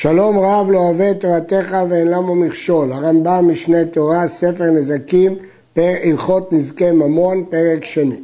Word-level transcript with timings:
שלום 0.00 0.38
רב 0.38 0.70
לא 0.70 0.78
אוהב 0.78 1.00
את 1.00 1.20
תורתך 1.20 1.76
ואין 1.88 2.08
למו 2.08 2.34
מכשול. 2.34 2.92
הרמב"ם 2.92 3.48
משנה 3.48 3.84
תורה, 3.84 4.28
ספר 4.28 4.70
נזקים, 4.70 5.34
פר 5.72 5.94
הלכות 6.02 6.52
נזקי 6.52 6.90
ממון, 6.90 7.44
פרק 7.50 7.84
שני. 7.84 8.16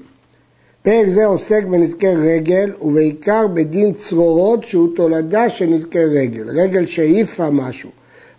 פרק 0.83 1.09
זה 1.09 1.27
עוסק 1.27 1.65
בנזקי 1.65 2.15
רגל 2.15 2.73
ובעיקר 2.83 3.47
בדין 3.47 3.93
צרורות 3.93 4.63
שהוא 4.65 4.89
תולדה 4.97 5.49
של 5.49 5.67
נזקי 5.67 6.05
רגל, 6.05 6.49
רגל 6.49 6.87
שהעיפה 6.87 7.51
משהו. 7.51 7.91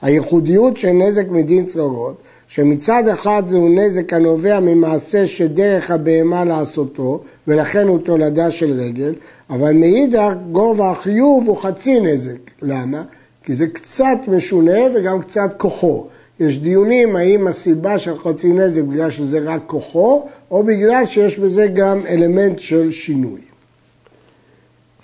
הייחודיות 0.01 0.77
של 0.77 0.91
נזק 0.91 1.25
מדין 1.29 1.65
צרורות 1.65 2.15
שמצד 2.47 3.07
אחד 3.07 3.43
זהו 3.45 3.69
נזק 3.69 4.13
הנובע 4.13 4.59
ממעשה 4.59 5.27
שדרך 5.27 5.91
הבהמה 5.91 6.43
לעשותו, 6.43 7.23
ולכן 7.47 7.87
הוא 7.87 7.99
תולדה 7.99 8.51
של 8.51 8.73
רגל, 8.79 9.15
אבל 9.49 9.73
מאידך 9.73 10.33
גובה 10.51 10.91
החיוב 10.91 11.47
הוא 11.47 11.57
חצי 11.57 11.99
נזק. 11.99 12.39
למה? 12.61 13.03
כי 13.45 13.55
זה 13.55 13.67
קצת 13.67 14.17
משונה 14.27 14.79
וגם 14.95 15.21
קצת 15.21 15.49
כוחו. 15.57 16.07
יש 16.39 16.59
דיונים 16.59 17.15
האם 17.15 17.47
הסיבה 17.47 17.99
של 17.99 18.19
חצי 18.19 18.53
נזק 18.53 18.81
בגלל 18.81 19.09
שזה 19.09 19.39
רק 19.39 19.61
כוחו, 19.67 20.25
או 20.51 20.63
בגלל 20.63 21.05
שיש 21.05 21.39
בזה 21.39 21.67
גם 21.67 22.01
אלמנט 22.07 22.59
של 22.59 22.91
שינוי. 22.91 23.41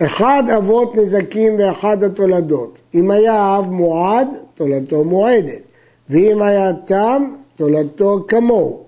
אחד 0.01 0.43
אבות 0.57 0.95
נזקים 0.95 1.55
ואחד 1.59 2.03
התולדות. 2.03 2.79
אם 2.93 3.11
היה 3.11 3.57
אב 3.57 3.69
מועד, 3.69 4.27
תולדתו 4.55 5.03
מועדת. 5.03 5.61
ואם 6.09 6.41
היה 6.41 6.73
תם, 6.85 7.23
תולדתו 7.55 8.25
כמוהו. 8.27 8.83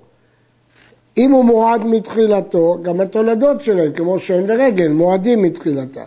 אם 1.17 1.31
הוא 1.31 1.45
מועד 1.45 1.83
מתחילתו, 1.83 2.77
גם 2.81 3.02
התולדות 3.02 3.61
שלהם, 3.61 3.94
כמו 3.94 4.20
שן 4.20 4.44
ורגל, 4.47 4.88
מועדים 4.88 5.41
מתחילתם. 5.41 6.02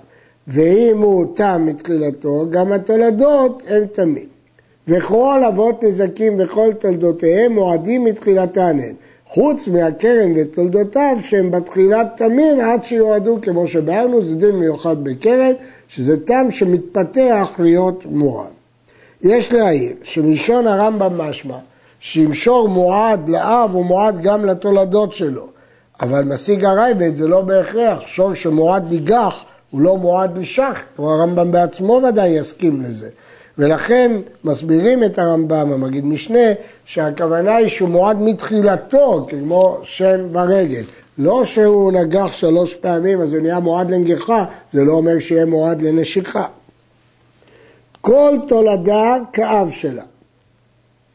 ואם 0.48 0.98
הוא 1.02 1.26
תם 1.34 1.62
מתחילתו, 1.66 2.46
גם 2.50 2.72
התולדות 2.72 3.62
הם 3.68 3.86
תמים. 3.92 4.28
וכל 4.88 5.42
אבות 5.48 5.82
נזקים 5.82 6.36
וכל 6.38 6.72
תולדותיהם 6.78 7.52
מועדים 7.52 8.04
מתחילתן 8.04 8.78
הן, 8.80 8.94
חוץ 9.26 9.68
מהכרם 9.68 10.32
ותולדותיו 10.36 11.16
שהם 11.20 11.50
בתחילת 11.50 12.06
תמים 12.16 12.60
עד 12.60 12.84
שיועדו, 12.84 13.38
כמו 13.42 13.68
שבארנו, 13.68 14.24
זה 14.24 14.34
דין 14.34 14.56
מיוחד 14.56 15.04
בכרם, 15.04 15.52
שזה 15.88 16.24
תם 16.24 16.46
שמתפתח 16.50 17.52
להיות 17.58 18.06
מועד. 18.06 18.50
יש 19.22 19.52
להעיר 19.52 19.92
שמלשון 20.02 20.66
הרמב"ם 20.66 21.18
משמע 21.18 21.58
שאם 22.00 22.32
שור 22.32 22.68
מועד 22.68 23.28
לאב 23.28 23.70
הוא 23.72 23.84
מועד 23.84 24.22
גם 24.22 24.44
לתולדות 24.44 25.12
שלו, 25.12 25.46
אבל 26.00 26.24
משיג 26.24 26.64
הרייבד 26.64 27.14
זה 27.14 27.28
לא 27.28 27.40
בהכרח, 27.40 28.00
שור 28.06 28.34
שמועד 28.34 28.84
ניגח 28.90 29.44
הוא 29.76 29.82
לא 29.82 29.96
מועד 29.96 30.38
לשח, 30.38 30.82
כמו 30.96 31.12
הרמב"ם 31.12 31.52
בעצמו 31.52 32.00
ודאי 32.08 32.28
יסכים 32.28 32.82
לזה. 32.82 33.08
ולכן 33.58 34.12
מסבירים 34.44 35.04
את 35.04 35.18
הרמב"ם, 35.18 35.72
המגיד 35.72 36.04
משנה, 36.04 36.48
שהכוונה 36.84 37.56
היא 37.56 37.68
שהוא 37.68 37.88
מועד 37.88 38.16
מתחילתו, 38.20 39.26
כמו 39.30 39.78
שם 39.82 40.18
ורגל. 40.32 40.82
לא 41.18 41.44
שהוא 41.44 41.92
נגח 41.92 42.32
שלוש 42.32 42.74
פעמים 42.74 43.20
אז 43.20 43.32
הוא 43.32 43.42
נהיה 43.42 43.60
מועד 43.60 43.90
לנגיחה, 43.90 44.44
זה 44.72 44.84
לא 44.84 44.92
אומר 44.92 45.18
שיהיה 45.18 45.44
מועד 45.44 45.82
לנשיכה. 45.82 46.46
כל 48.00 48.38
תולדה 48.48 49.16
כאב 49.32 49.70
שלה. 49.70 50.02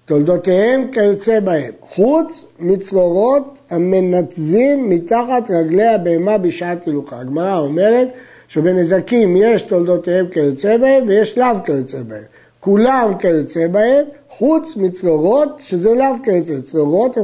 תולדותיהם 0.05 0.91
כיוצא 0.91 1.39
בהם, 1.39 1.71
חוץ 1.81 2.45
מצרורות 2.59 3.59
המנתזים 3.69 4.89
מתחת 4.89 5.51
רגלי 5.51 5.87
הבהמה 5.87 6.37
בשעת 6.37 6.85
הילוכה. 6.85 7.19
הגמרא 7.19 7.57
אומרת 7.57 8.07
שבנזקים 8.51 9.35
יש 9.35 9.61
תולדותיהם 9.61 10.27
כיוצא 10.27 10.77
בהם 10.77 11.07
ויש 11.07 11.37
לאו 11.37 11.63
כיוצא 11.65 11.97
בהם. 12.07 12.23
כולם 12.59 13.13
כיוצא 13.19 13.67
בהם, 13.67 14.05
חוץ 14.29 14.75
מצרורות 14.77 15.49
שזה 15.59 15.93
לאו 15.93 16.13
כיוצא. 16.23 16.61
צרורות 16.61 17.17
הן 17.17 17.23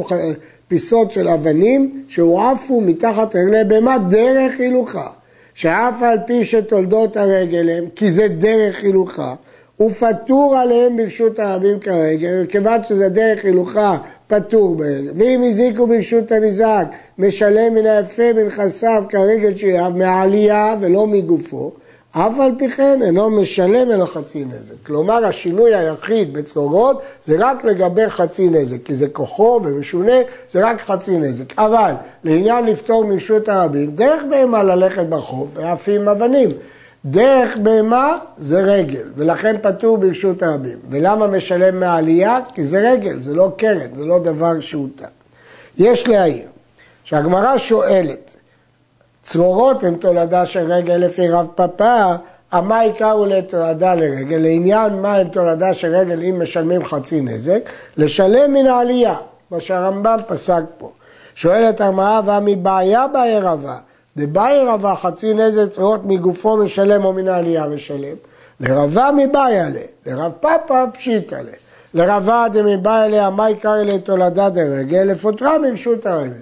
פיסות 0.68 1.12
של 1.12 1.28
אבנים 1.28 2.04
שהועפו 2.08 2.82
מתחת 2.82 3.36
רגלי 3.36 3.64
בהמה 3.64 3.98
דרך 4.10 4.60
הילוכה. 4.60 5.08
שאף 5.54 6.02
על 6.02 6.18
פי 6.28 6.46
שתולדות 6.46 7.18
הרגל 7.18 7.70
הם, 7.70 7.86
כי 7.96 8.12
זה 8.12 8.28
דרך 8.28 8.84
הילוכה, 8.84 9.36
הוא 9.78 9.92
פטור 9.92 10.58
עליהם 10.58 10.98
ברשות 10.98 11.40
הרבים 11.40 11.80
כרגע, 11.80 12.30
וכיוון 12.44 12.84
שזה 12.84 13.10
דרך 13.10 13.46
הילוכה 13.46 13.98
פטור 14.28 14.76
ברגל. 14.76 15.12
ואם 15.16 15.44
הזיקו 15.44 15.88
ברשות 15.88 16.32
הנזק, 16.32 16.86
משלם 17.18 17.74
מן 17.74 17.86
היפה 17.86 18.34
מנכסיו 18.34 19.04
כרגל 19.10 19.56
שיאב 19.56 19.98
מהעלייה 19.98 20.76
ולא 20.80 21.08
מגופו, 21.08 21.72
אף 22.12 22.40
על 22.40 22.52
פי 22.58 22.70
כן 22.70 23.00
אינו 23.04 23.30
משלם 23.30 23.92
אלא 23.92 24.06
חצי 24.06 24.46
נזק. 24.46 24.76
כלומר 24.86 25.26
השינוי 25.26 25.76
היחיד 25.76 26.34
בצרורות 26.34 27.02
זה 27.26 27.36
רק 27.40 27.64
לגבי 27.64 28.10
חצי 28.10 28.50
נזק, 28.50 28.86
כי 28.86 28.96
זה 28.96 29.08
כוחו 29.08 29.60
ומשונה, 29.64 30.18
זה 30.52 30.70
רק 30.70 30.82
חצי 30.82 31.18
נזק. 31.18 31.60
אבל 31.60 31.94
לעניין 32.24 32.66
לפטור 32.66 33.06
מרשות 33.06 33.50
הרבים, 33.50 33.92
דרך 33.96 34.24
בהמה 34.30 34.64
ללכת 34.64 35.06
ברחוב 35.06 35.58
עם 35.88 36.10
אבנים. 36.10 36.50
דרך 37.06 37.58
בהמה 37.58 38.16
זה 38.38 38.60
רגל, 38.60 39.04
ולכן 39.16 39.56
פטור 39.62 39.98
ברשות 39.98 40.44
הרבים. 40.44 40.78
ולמה 40.90 41.28
משלם 41.28 41.80
מהעלייה? 41.80 42.40
כי 42.54 42.66
זה 42.66 42.92
רגל, 42.92 43.20
זה 43.20 43.34
לא 43.34 43.52
קרן, 43.58 43.96
זה 43.96 44.06
לא 44.06 44.20
דבר 44.20 44.60
שהותר. 44.60 45.06
יש 45.78 46.08
להעיר 46.08 46.48
שהגמרא 47.04 47.58
שואלת, 47.58 48.36
צרורות 49.24 49.84
הן 49.84 49.96
תולדה 49.96 50.46
של 50.46 50.72
רגל 50.72 50.96
לפי 50.96 51.30
רב 51.30 51.48
פפא, 51.56 52.16
המה 52.52 52.86
יקראו 52.86 53.26
לתולדה 53.26 53.96
לרגל, 53.96 54.38
לעניין 54.38 55.02
מה 55.02 55.16
הם 55.16 55.28
תולדה 55.28 55.74
של 55.74 55.96
רגל 55.96 56.24
אם 56.24 56.42
משלמים 56.42 56.86
חצי 56.86 57.22
נזק, 57.22 57.70
לשלם 57.98 58.54
מן 58.54 58.68
העלייה, 58.68 59.16
מה 59.52 59.62
שהרמב"ם 59.62 60.20
פסק 60.28 60.64
פה. 60.78 60.92
שואלת 61.36 61.82
הגמרא, 61.82 62.22
והמבעיה 62.26 63.08
בערבה, 63.08 63.78
דבאי 64.18 64.60
רבה 64.68 64.96
חצי 64.96 65.34
נזק 65.34 65.72
צרורות 65.72 66.02
מגופו 66.06 66.58
משלם 66.58 67.06
או 67.06 67.14
מן 67.14 67.28
העלייה 67.28 67.68
משלם, 67.68 68.16
לרבה 68.60 69.10
מבאי 69.18 69.60
עליה, 69.60 69.82
לרב 70.06 70.32
פאפא 70.40 70.86
פשיט 70.94 71.34
עליה, 71.34 71.54
לרבה 71.94 72.46
דמבאי 72.54 73.06
עליה 73.06 73.30
מה 73.30 73.50
יקרא 73.50 73.82
אליה 73.82 74.00
תולדה 74.00 74.50
דרגל, 74.50 75.04
לפוטרה 75.04 75.58
מרשות 75.58 76.06
הרגל. 76.06 76.34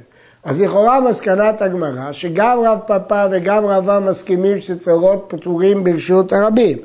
אז 0.44 0.62
לכאורה 0.62 1.00
מסקנת 1.00 1.62
הגמרא 1.62 2.12
שגם 2.12 2.59
רב 2.66 2.80
פאפא 2.88 3.28
וגם 3.31 3.66
רבה 3.66 4.00
מסכימים 4.00 4.62
שצרורות 4.62 5.25
פטורים 5.28 5.84
ברשות 5.84 6.34
הרבים. 6.34 6.78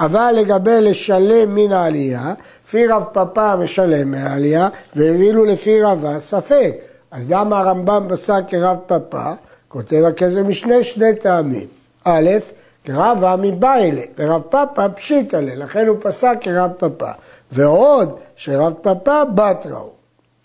אבל 0.00 0.34
לגבי 0.36 0.80
לשלם 0.80 1.54
מן 1.54 1.72
העלייה, 1.72 2.34
לפי 2.66 2.86
רב 2.86 3.04
פאפא 3.12 3.56
משלם 3.56 4.10
מהעלייה, 4.10 4.68
ואילו 4.96 5.44
לפי 5.44 5.82
רבה 5.82 6.18
ספק. 6.18 6.72
אז 7.10 7.30
למה 7.30 7.58
הרמב"ם 7.58 8.06
פסק 8.08 8.42
כרב 8.48 8.76
פאפא? 8.86 9.32
כותב 9.76 10.04
הכסף 10.04 10.36
משנה 10.36 10.82
שני 10.82 11.14
טעמים. 11.14 11.66
א', 12.04 12.30
כרבה 12.84 13.36
מביילה, 13.38 14.02
ורב 14.18 14.42
פאפא 14.42 14.88
פשיטא 14.96 15.36
לכן 15.36 15.86
הוא 15.86 15.96
פסק 16.00 16.38
כרב 16.40 16.70
פאפא. 16.78 17.12
ועוד 17.52 18.16
שרב 18.36 18.72
פאפא 18.82 19.24
בתרא 19.34 19.78
הוא. 19.78 19.90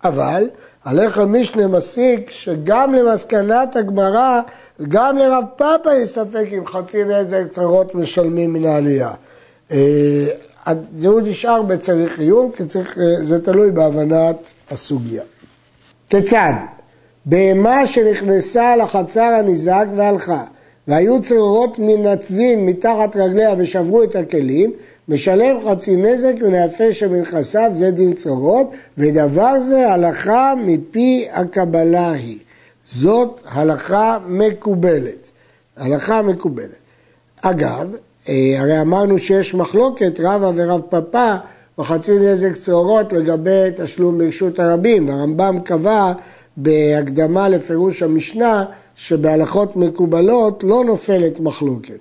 אבל 0.03 0.49
הלחם 0.85 1.33
משנה 1.41 1.67
מסיק 1.67 2.29
שגם 2.31 2.93
למסקנת 2.93 3.75
הגמרא, 3.75 4.41
גם 4.87 5.17
לרב 5.17 5.43
פאפא 5.55 5.89
יש 5.89 6.09
ספק 6.09 6.45
אם 6.57 6.67
חצי 6.67 7.03
נזק 7.03 7.43
צרות 7.49 7.95
משלמים 7.95 8.53
מן 8.53 8.65
העלייה. 8.65 9.11
אה, 9.71 10.27
זה 10.97 11.07
נשאר 11.23 11.61
בצריך 11.61 12.19
עיון, 12.19 12.51
כי 12.51 12.65
צריך, 12.65 12.97
אה, 12.97 13.25
זה 13.25 13.43
תלוי 13.43 13.71
בהבנת 13.71 14.53
הסוגיה. 14.71 15.23
כיצד? 16.09 16.53
בהמה 17.25 17.87
שנכנסה 17.87 18.75
לחצר 18.75 19.21
הניזק 19.39 19.85
והלכה, 19.95 20.43
והיו 20.87 21.21
צרורות 21.21 21.79
מנצזין 21.79 22.65
מתחת 22.65 23.15
רגליה 23.15 23.53
ושברו 23.57 24.03
את 24.03 24.15
הכלים, 24.15 24.71
משלם 25.07 25.57
חצי 25.69 25.95
נזק 25.95 26.33
מן 26.41 26.53
היפה 26.53 26.93
שמנכסיו, 26.93 27.71
זה 27.73 27.91
דין 27.91 28.13
צרורות, 28.13 28.71
ודבר 28.97 29.59
זה 29.59 29.91
הלכה 29.91 30.53
מפי 30.57 31.27
הקבלה 31.31 32.11
היא. 32.11 32.37
זאת 32.85 33.39
הלכה 33.45 34.17
מקובלת. 34.27 35.29
הלכה 35.77 36.21
מקובלת. 36.21 36.81
אגב, 37.41 37.95
אה, 38.29 38.55
הרי 38.57 38.81
אמרנו 38.81 39.19
שיש 39.19 39.53
מחלוקת 39.53 40.19
רבא 40.19 40.51
ורב 40.55 40.81
פפא 40.89 41.35
בחצי 41.77 42.19
נזק 42.19 42.55
צרורות 42.55 43.13
לגבי 43.13 43.69
תשלום 43.75 44.17
ברשות 44.17 44.59
הרבים, 44.59 45.09
והרמב"ם 45.09 45.59
קבע 45.63 46.13
בהקדמה 46.57 47.49
לפירוש 47.49 48.03
המשנה 48.03 48.65
שבהלכות 48.95 49.75
מקובלות 49.75 50.63
לא 50.63 50.83
נופלת 50.85 51.39
מחלוקת. 51.39 51.99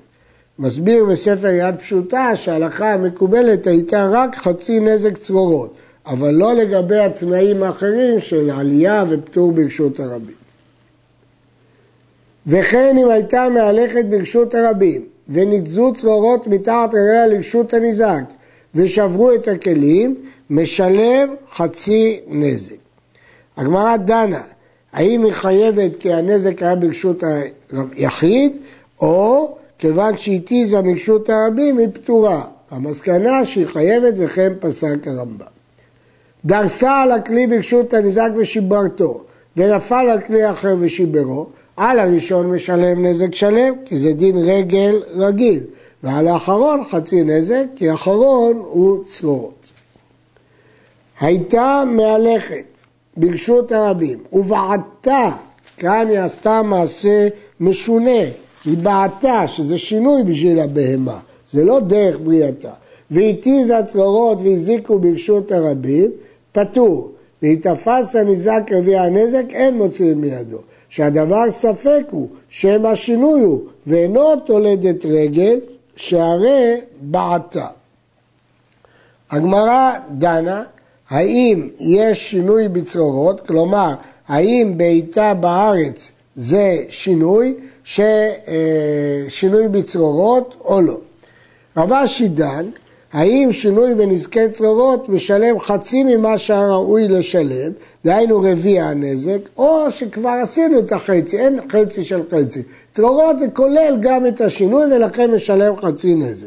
מסביר 0.59 1.05
בספר 1.05 1.49
יד 1.49 1.75
פשוטה 1.79 2.37
שההלכה 2.37 2.93
המקובלת 2.93 3.67
הייתה 3.67 4.09
רק 4.11 4.37
חצי 4.37 4.81
נזק 4.81 5.19
צרורות, 5.19 5.75
אבל 6.07 6.31
לא 6.31 6.55
לגבי 6.55 6.99
התנאים 6.99 7.63
האחרים 7.63 8.21
של 8.21 8.51
עלייה 8.51 9.05
ופטור 9.09 9.53
ברשות 9.53 10.01
הרבים. 10.01 10.35
וכן 12.47 12.97
אם 12.99 13.09
הייתה 13.09 13.49
מהלכת 13.49 14.05
ברשות 14.05 14.55
הרבים 14.55 15.05
וניתזו 15.29 15.93
צרורות 15.95 16.47
מתחת 16.47 16.89
רגליה 16.95 17.27
לרשות 17.27 17.75
הניזק 17.75 18.23
ושברו 18.75 19.35
את 19.35 19.49
הכלים, 19.49 20.15
משלם 20.51 21.35
חצי 21.53 22.21
נזק. 22.29 22.75
הגמרא 23.61 23.97
דנה, 23.97 24.43
האם 24.93 25.25
היא 25.25 25.33
חייבת 25.33 25.97
כי 25.99 26.13
הנזק 26.13 26.63
היה 26.63 26.75
ברשות 26.75 27.23
היחיד, 27.93 28.57
או 29.01 29.57
כיוון 29.79 30.17
שהתיזה 30.17 30.83
מרשות 30.83 31.31
הרבים 31.31 31.79
היא 31.79 31.89
פטורה. 31.93 32.45
המסקנה 32.71 33.45
שהיא 33.45 33.67
חייבת 33.67 34.15
וכן 34.17 34.53
פסק 34.61 35.07
הרמב"ם. 35.07 35.47
דרסה 36.45 37.03
על 37.03 37.13
הכלי 37.13 37.47
ברשות 37.47 37.95
הנזק 37.95 38.31
ושיברתו, 38.37 39.25
ונפל 39.57 40.07
על 40.11 40.21
כלי 40.21 40.51
אחר 40.51 40.77
ושיברו, 40.81 41.47
על 41.77 41.99
הראשון 41.99 42.51
משלם 42.51 43.07
נזק 43.07 43.35
שלם, 43.35 43.75
כי 43.85 43.99
זה 43.99 44.13
דין 44.13 44.37
רגל 44.37 45.03
רגיל, 45.15 45.63
ועל 46.03 46.29
האחרון 46.29 46.83
חצי 46.91 47.23
נזק, 47.25 47.65
כי 47.77 47.91
האחרון 47.91 48.57
הוא 48.57 49.05
צרורות. 49.05 49.67
הייתה 51.21 51.83
מהלכת 51.87 52.90
ברשות 53.21 53.73
הרבים, 53.73 54.19
ובעטה, 54.33 55.31
כאן 55.77 56.07
היא 56.09 56.19
עשתה 56.19 56.63
מעשה 56.63 57.29
משונה, 57.61 58.21
היא 58.65 58.79
בעטה, 58.79 59.47
שזה 59.47 59.79
שינוי 59.79 60.23
בשביל 60.25 60.61
הבהמה, 60.61 61.19
זה 61.53 61.65
לא 61.65 61.81
דרך 61.81 62.19
בריאתה. 62.25 62.71
והתיזה 63.11 63.75
צרורות 63.87 64.39
והזיקו 64.43 64.99
ברשות 64.99 65.53
הרבים, 65.53 66.11
פטור. 66.53 67.11
ואם 67.43 67.57
תפס 67.63 68.17
הניזק 68.17 68.63
רביע 68.73 69.03
הנזק, 69.03 69.45
אין 69.51 69.75
מוציאים 69.75 70.21
מידו. 70.21 70.59
שהדבר 70.89 71.51
ספק 71.51 72.03
הוא, 72.11 72.29
שם 72.49 72.87
השינוי 72.87 73.41
הוא, 73.41 73.61
ואינו 73.87 74.37
תולדת 74.37 75.05
רגל, 75.05 75.61
שהרי 75.97 76.81
בעתה. 77.01 77.67
הגמרא 79.31 79.93
דנה 80.19 80.63
האם 81.11 81.69
יש 81.81 82.31
שינוי 82.31 82.69
בצרורות, 82.69 83.47
כלומר, 83.47 83.95
האם 84.29 84.73
בעיטה 84.77 85.35
בארץ 85.35 86.13
זה 86.37 86.77
שינוי, 86.89 87.55
אה, 87.99 89.25
שינוי 89.29 89.69
בצרורות 89.69 90.55
או 90.65 90.81
לא. 90.81 90.99
רבה 91.77 92.07
שידן, 92.07 92.67
האם 93.13 93.49
שינוי 93.53 93.95
בנזקי 93.95 94.49
צרורות 94.49 95.09
משלם 95.09 95.61
חצי 95.61 96.05
ממה 96.05 96.39
שהראוי 96.39 97.09
לשלם, 97.09 97.73
דהיינו 98.05 98.41
רביע 98.41 98.85
הנזק, 98.85 99.39
או 99.57 99.91
שכבר 99.91 100.39
עשינו 100.43 100.79
את 100.79 100.93
החצי, 100.93 101.39
אין 101.39 101.59
חצי 101.73 102.05
של 102.05 102.23
חצי. 102.31 102.63
צרורות 102.91 103.39
זה 103.39 103.47
כולל 103.49 103.97
גם 104.01 104.27
את 104.27 104.41
השינוי 104.41 104.85
ולכן 104.85 105.31
משלם 105.31 105.77
חצי 105.77 106.15
נזק. 106.15 106.47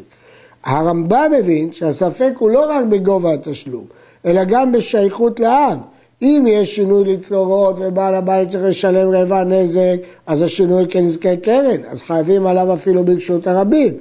הרמב"ם 0.63 1.31
מבין 1.39 1.71
שהספק 1.71 2.31
הוא 2.37 2.49
לא 2.49 2.65
רק 2.69 2.85
בגובה 2.85 3.33
התשלום, 3.33 3.85
אלא 4.25 4.43
גם 4.43 4.71
בשייכות 4.71 5.39
לעם. 5.39 5.77
אם 6.21 6.45
יש 6.47 6.75
שינוי 6.75 7.13
לצרורות 7.13 7.75
ובעל 7.79 8.15
הבית 8.15 8.49
צריך 8.49 8.63
לשלם 8.63 9.09
רבע 9.09 9.43
נזק, 9.43 9.95
אז 10.27 10.41
השינוי 10.41 10.85
כנזקי 10.89 11.37
קרן, 11.37 11.81
אז 11.89 12.01
חייבים 12.01 12.47
עליו 12.47 12.73
אפילו 12.73 13.03
ברשות 13.03 13.47
הרבים. 13.47 13.93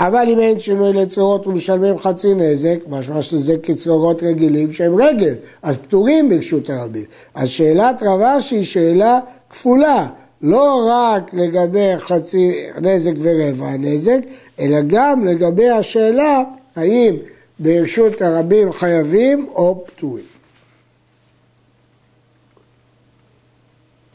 אבל 0.00 0.24
אם 0.28 0.40
אין 0.40 0.60
שינוי 0.60 0.92
לצרורות 0.92 1.46
ומשלמים 1.46 1.98
חצי 1.98 2.34
נזק, 2.34 2.78
משמע 2.88 3.22
שזה 3.22 3.54
כצרורות 3.62 4.22
רגילים 4.22 4.72
שהם 4.72 5.02
רגל, 5.02 5.34
אז 5.62 5.76
פטורים 5.76 6.28
ברשות 6.28 6.70
הרבים. 6.70 7.04
אז 7.34 7.48
שאלת 7.48 8.02
רבה 8.02 8.40
שהיא 8.40 8.64
שאלה 8.64 9.20
כפולה, 9.50 10.06
לא 10.42 10.88
רק 10.90 11.34
לגבי 11.34 11.92
חצי 11.98 12.66
נזק 12.80 13.12
ורבע 13.20 13.70
נזק, 13.78 14.18
אלא 14.60 14.78
גם 14.86 15.26
לגבי 15.26 15.68
השאלה 15.68 16.42
האם 16.76 17.14
ברשות 17.58 18.22
הרבים 18.22 18.72
חייבים 18.72 19.48
או 19.48 19.84
פטורים. 19.86 20.24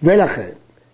ולכן, 0.03 0.51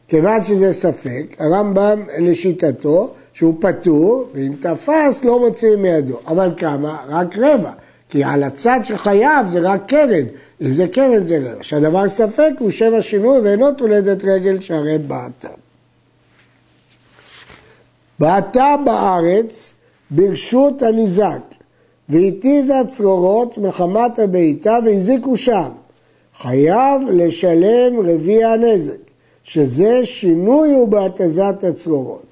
כיוון 0.07 0.43
שזה 0.43 0.73
ספק, 0.73 1.35
הרמב"ם 1.39 2.05
לשיטתו 2.19 3.13
שהוא 3.33 3.53
פטור, 3.59 4.29
ואם 4.33 4.53
תפס 4.59 5.23
לא 5.23 5.39
מוציאים 5.39 5.81
מידו. 5.81 6.19
אבל 6.27 6.51
כמה? 6.57 6.97
רק 7.07 7.37
רבע. 7.37 7.71
כי 8.09 8.23
על 8.23 8.43
הצד 8.43 8.79
שחייב 8.83 9.47
זה 9.49 9.59
רק 9.59 9.81
קרן, 9.87 10.25
אם 10.61 10.73
זה 10.73 10.87
קרן 10.87 11.25
זה 11.25 11.37
רבע. 11.37 11.63
שהדבר 11.63 12.09
ספק 12.09 12.51
הוא 12.59 12.71
שם 12.71 12.95
השינוי 12.95 13.39
ואינו 13.39 13.71
תולדת 13.71 14.23
רגל 14.23 14.61
שהרי 14.61 14.97
בעתה. 14.97 15.49
בעתה 18.19 18.75
בארץ 18.85 19.73
ברשות 20.11 20.81
הניזק, 20.81 21.41
והתיזה 22.09 22.75
צרורות 22.87 23.57
מחמת 23.57 24.19
הבעיטה 24.19 24.79
והזיקו 24.85 25.37
שם. 25.37 25.69
חייב 26.41 27.01
לשלם 27.11 27.99
רביע 28.07 28.49
הנזק, 28.49 28.97
שזה 29.43 30.05
שינוי 30.05 30.75
ובהתזת 30.75 31.63
הצרורות. 31.63 32.25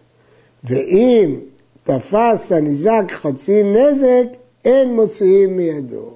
ואם 0.64 1.36
תפס 1.84 2.52
הניזק 2.52 3.04
חצי 3.12 3.64
נזק, 3.64 4.26
אין 4.66 4.96
מוציאים 4.96 5.58
מידו. 5.58 6.10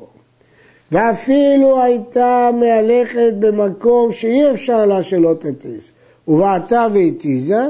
ואפילו 0.91 1.81
הייתה 1.81 2.49
מהלכת 2.59 3.33
במקום 3.39 4.11
שאי 4.11 4.51
אפשר 4.51 4.85
לה 4.85 5.03
שלא 5.03 5.33
תטיס, 5.39 5.91
ובעטה 6.27 6.87
והתיזה, 6.93 7.67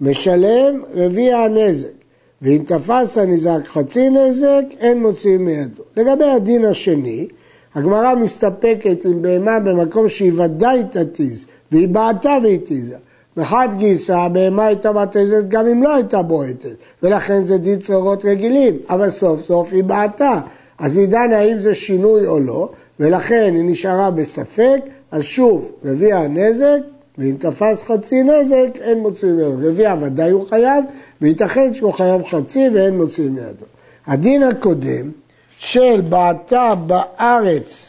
משלם 0.00 0.82
רביע 0.94 1.38
הנזק. 1.38 1.99
ואם 2.42 2.62
תפס 2.66 3.18
הניזק 3.18 3.60
חצי 3.66 4.08
נזק, 4.10 4.64
אין 4.78 5.02
מוציאים 5.02 5.44
מידו. 5.44 5.82
לגבי 5.96 6.24
הדין 6.24 6.64
השני, 6.64 7.28
הגמרא 7.74 8.14
מסתפקת 8.14 9.04
עם 9.04 9.22
בהמה 9.22 9.58
במקום 9.58 10.08
שהיא 10.08 10.32
ודאי 10.36 10.82
תתיז, 10.90 11.46
והיא 11.72 11.88
בעטה 11.88 12.38
והתיזה. 12.42 12.96
מחד 13.36 13.68
גיסא 13.76 14.12
הבהמה 14.12 14.66
הייתה 14.66 14.92
מתזת 14.92 15.48
גם 15.48 15.66
אם 15.66 15.82
לא 15.82 15.94
הייתה 15.94 16.22
בועטת, 16.22 16.74
ולכן 17.02 17.44
זה 17.44 17.58
דין 17.58 17.78
צרורות 17.78 18.24
רגילים, 18.24 18.78
אבל 18.90 19.10
סוף 19.10 19.40
סוף 19.40 19.72
היא 19.72 19.84
בעטה. 19.84 20.40
אז 20.78 20.96
היא 20.96 21.08
דנה 21.08 21.38
האם 21.38 21.58
זה 21.58 21.74
שינוי 21.74 22.26
או 22.26 22.40
לא, 22.40 22.70
ולכן 23.00 23.52
היא 23.54 23.64
נשארה 23.64 24.10
בספק, 24.10 24.80
אז 25.10 25.22
שוב, 25.22 25.72
רביע 25.84 26.18
הנזק, 26.18 26.78
ואם 27.18 27.36
תפס 27.38 27.82
חצי 27.82 28.22
נזק, 28.22 28.76
אין 28.80 28.98
מוציאים 28.98 29.36
מידו. 29.36 29.68
רביע 29.68 29.94
ודאי 30.00 30.30
הוא 30.30 30.46
חייב, 30.48 30.84
וייתכן 31.20 31.74
שהוא 31.74 31.92
חייב 31.92 32.22
חצי 32.26 32.68
ואין 32.74 32.96
מוציאים 32.96 33.34
מידו. 33.34 33.66
הדין 34.06 34.42
הקודם 34.42 35.10
של 35.58 36.00
בעטה 36.08 36.74
בארץ 36.74 37.88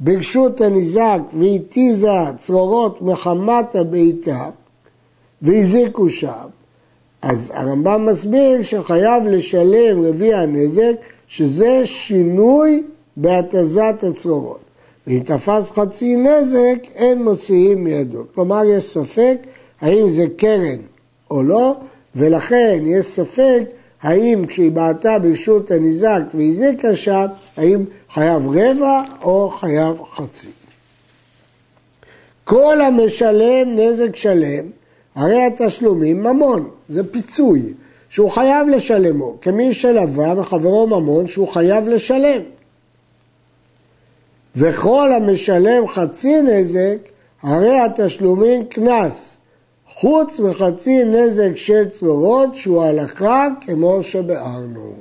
ברשות 0.00 0.60
הניזק 0.60 1.20
והתיזה 1.32 2.08
צרורות 2.36 3.02
מחמת 3.02 3.74
הבעיטה, 3.74 4.50
והזיקו 5.42 6.10
שם. 6.10 6.48
אז 7.22 7.52
הרמב"ם 7.54 8.06
מסביר 8.06 8.62
שחייב 8.62 9.26
לשלם 9.26 10.04
רביע 10.04 10.38
הנזק, 10.38 10.94
שזה 11.26 11.80
שינוי 11.84 12.82
בהתזת 13.16 14.04
הצרורות. 14.08 14.67
ואם 15.08 15.20
תפס 15.24 15.70
חצי 15.70 16.16
נזק, 16.16 16.78
אין 16.94 17.24
מוציאים 17.24 17.84
מידו. 17.84 18.24
כלומר, 18.34 18.64
יש 18.64 18.84
ספק 18.84 19.36
האם 19.80 20.10
זה 20.10 20.24
קרן 20.36 20.78
או 21.30 21.42
לא, 21.42 21.74
ולכן 22.14 22.82
יש 22.86 23.06
ספק 23.06 23.62
האם 24.02 24.46
כשהיא 24.46 24.70
בעטה 24.70 25.18
ברשות 25.18 25.70
הניזק 25.70 26.20
והזיקה 26.34 26.96
שם, 26.96 27.26
האם 27.56 27.84
חייב 28.12 28.48
רבע 28.48 29.02
או 29.22 29.50
חייב 29.50 29.96
חצי. 30.12 30.48
כל 32.44 32.80
המשלם 32.80 33.76
נזק 33.76 34.16
שלם, 34.16 34.64
הרי 35.14 35.42
התשלומים 35.42 36.22
ממון, 36.22 36.68
זה 36.88 37.12
פיצוי 37.12 37.62
שהוא 38.08 38.30
חייב 38.30 38.68
לשלמו, 38.68 39.36
כמי 39.42 39.74
שלווה 39.74 40.34
מחברו 40.34 40.86
ממון 40.86 41.26
שהוא 41.26 41.48
חייב 41.48 41.88
לשלם. 41.88 42.57
וכל 44.56 45.12
המשלם 45.12 45.88
חצי 45.88 46.42
נזק, 46.42 46.96
הרי 47.42 47.80
התשלומים 47.80 48.64
קנס, 48.64 49.36
חוץ 49.94 50.40
מחצי 50.40 51.04
נזק 51.04 51.50
של 51.54 51.88
צרורות 51.88 52.54
שהוא 52.54 52.82
הלכה 52.84 53.48
כמו 53.60 54.02
שבארנו. 54.02 54.92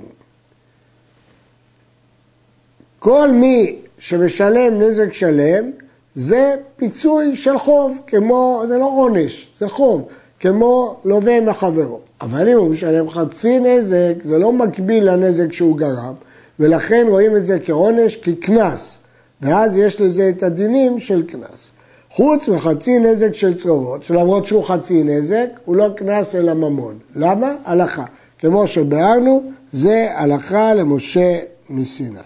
כל 2.99 3.31
מי 3.31 3.75
שמשלם 3.97 4.81
נזק 4.81 5.13
שלם 5.13 5.71
זה 6.15 6.55
פיצוי 6.75 7.35
של 7.35 7.57
חוב, 7.57 8.01
כמו, 8.07 8.63
זה 8.67 8.77
לא 8.77 8.85
עונש, 8.85 9.47
זה 9.59 9.69
חוב, 9.69 10.07
כמו 10.39 10.99
לווה 11.05 11.41
מחברו. 11.41 11.99
אבל 12.21 12.49
אם 12.49 12.57
הוא 12.57 12.69
משלם 12.69 13.09
חצי 13.09 13.59
נזק, 13.59 14.13
זה 14.23 14.37
לא 14.37 14.51
מקביל 14.53 15.11
לנזק 15.11 15.53
שהוא 15.53 15.77
גרם, 15.77 16.13
ולכן 16.59 17.05
רואים 17.09 17.37
את 17.37 17.45
זה 17.45 17.59
כעונש, 17.59 18.15
כקנס, 18.15 18.97
ואז 19.41 19.77
יש 19.77 20.01
לזה 20.01 20.29
את 20.29 20.43
הדינים 20.43 20.99
של 20.99 21.27
קנס. 21.27 21.71
חוץ 22.11 22.47
מחצי 22.47 22.99
נזק 22.99 23.33
של 23.33 23.57
צרורות, 23.57 24.03
שלמרות 24.03 24.45
שהוא 24.45 24.63
חצי 24.63 25.03
נזק, 25.03 25.49
הוא 25.65 25.75
לא 25.75 25.89
קנס 25.95 26.35
אלא 26.35 26.53
ממון. 26.53 26.99
למה? 27.15 27.53
הלכה. 27.65 28.05
כמו 28.39 28.67
שביארנו, 28.67 29.51
זה 29.71 30.07
הלכה 30.15 30.73
למשה 30.73 31.39
מסיני. 31.69 32.19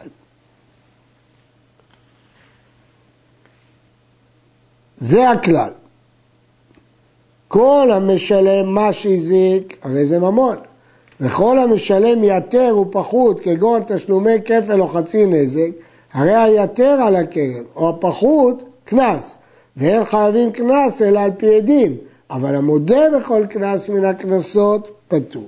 זה 4.97 5.29
הכלל. 5.29 5.69
כל 7.47 7.89
המשלם 7.93 8.73
מה 8.73 8.93
שהזיק, 8.93 9.77
הרי 9.83 10.05
זה 10.05 10.19
ממון. 10.19 10.57
וכל 11.21 11.59
המשלם 11.59 12.23
יתר 12.23 12.77
ופחות, 12.77 13.39
כגון 13.39 13.81
תשלומי 13.87 14.41
כפל 14.45 14.81
או 14.81 14.87
חצי 14.87 15.25
נזק, 15.25 15.69
הרי 16.13 16.35
היתר 16.35 16.97
על 17.05 17.15
הקרן, 17.15 17.63
או 17.75 17.89
הפחות, 17.89 18.63
קנס. 18.85 19.35
ואין 19.77 20.05
חייבים 20.05 20.51
קנס 20.51 21.01
אלא 21.01 21.19
על 21.19 21.31
פי 21.37 21.55
עדים, 21.55 21.97
אבל 22.31 22.55
המודה 22.55 23.01
בכל 23.17 23.45
קנס 23.49 23.89
מן 23.89 24.05
הקנסות 24.05 24.91
פטור. 25.07 25.47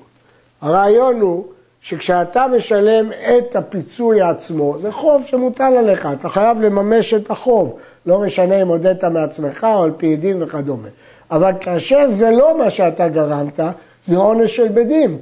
הרעיון 0.62 1.20
הוא 1.22 1.43
שכשאתה 1.82 2.46
משלם 2.55 3.10
את 3.12 3.55
הפיצוי 3.55 4.22
עצמו, 4.22 4.75
זה 4.79 4.91
חוב 4.91 5.25
שמוטל 5.25 5.74
עליך, 5.77 6.08
אתה 6.20 6.29
חייב 6.29 6.62
לממש 6.62 7.13
את 7.13 7.32
החוב, 7.32 7.77
לא 8.05 8.20
משנה 8.20 8.62
אם 8.62 8.67
הודית 8.67 9.03
מעצמך 9.03 9.67
או 9.74 9.84
על 9.84 9.91
פי 9.98 10.13
עדים 10.13 10.38
וכדומה. 10.41 10.88
אבל 11.32 11.51
כאשר 11.62 12.12
זה 12.12 12.32
לא 12.32 12.58
מה 12.58 12.70
שאתה 12.70 13.08
גרמת, 13.08 13.60
זה 14.08 14.17
עונש 14.17 14.55
של 14.55 14.67
בית 14.67 14.88
דין. 14.88 15.17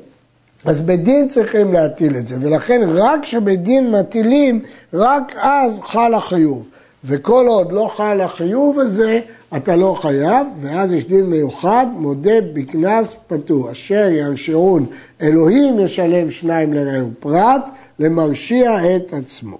אז 0.65 0.81
בית 0.81 1.03
דין 1.03 1.27
צריכים 1.27 1.73
להטיל 1.73 2.17
את 2.17 2.27
זה, 2.27 2.35
ולכן 2.41 2.81
רק 2.89 3.21
כשבית 3.21 3.63
דין 3.63 3.91
מטילים, 3.91 4.61
רק 4.93 5.35
אז 5.35 5.79
חל 5.83 6.13
החיוב. 6.13 6.67
וכל 7.03 7.45
עוד 7.47 7.71
לא 7.71 7.91
חל 7.95 8.21
החיוב 8.21 8.79
הזה, 8.79 9.19
אתה 9.57 9.75
לא 9.75 9.95
חייב, 10.01 10.47
ואז 10.61 10.93
יש 10.93 11.05
דין 11.05 11.23
מיוחד, 11.23 11.85
מודה 11.93 12.41
בקנס 12.53 13.15
פטור. 13.27 13.71
אשר 13.71 14.09
ינשאון 14.11 14.85
אלוהים 15.21 15.79
ישלם 15.79 16.31
שניים 16.31 16.73
לרעהו 16.73 17.09
פרט, 17.19 17.69
למרשיע 17.99 18.95
את 18.95 19.13
עצמו. 19.13 19.57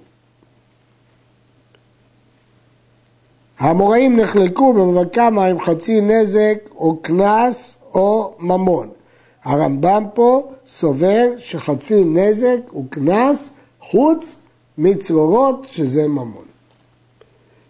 המוראים 3.58 4.20
נחלקו 4.20 4.72
במבקמה 4.72 5.46
עם 5.46 5.64
חצי 5.64 6.00
נזק 6.00 6.58
או 6.76 6.96
קנס 6.96 7.76
או 7.94 8.34
ממון. 8.38 8.88
הרמב"ם 9.44 10.04
פה 10.14 10.52
סובר 10.66 11.28
שחצי 11.38 12.04
נזק 12.04 12.58
הוא 12.70 12.84
קנס 12.90 13.50
חוץ 13.80 14.36
מצרורות 14.78 15.66
שזה 15.70 16.08
ממון. 16.08 16.44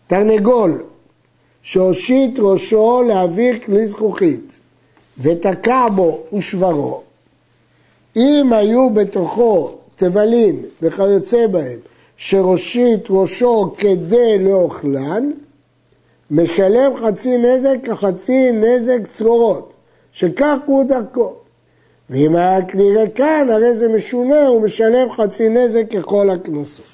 תרנגול 0.07 0.85
שהושיט 1.63 2.39
ראשו 2.39 3.03
להעביר 3.03 3.59
כלי 3.65 3.87
זכוכית 3.87 4.59
ותקע 5.19 5.87
בו 5.95 6.23
ושברו, 6.33 7.03
אם 8.17 8.53
היו 8.53 8.91
בתוכו 8.91 9.71
תבלין 9.97 10.65
וכיוצא 10.83 11.47
בהם 11.47 11.79
שראשית 12.17 13.01
ראשו 13.11 13.73
כדי 13.79 14.39
לאוכלן, 14.39 15.31
משלם 16.31 16.97
חצי 16.97 17.39
נזק 17.39 17.77
כחצי 17.85 18.53
נזק 18.53 19.01
צרורות, 19.11 19.75
שכך 20.13 20.57
הוא 20.67 20.85
דרכו. 20.85 21.42
ואם 22.13 22.37
היה 22.37 22.63
כלי 22.65 22.97
ריקן, 22.97 23.49
הרי 23.51 23.75
זה 23.75 23.89
משונה, 23.89 24.47
הוא 24.47 24.63
משלם 24.63 25.13
חצי 25.13 25.49
נזק 25.49 25.91
ככל 25.91 26.31
הקנסות. 26.31 26.87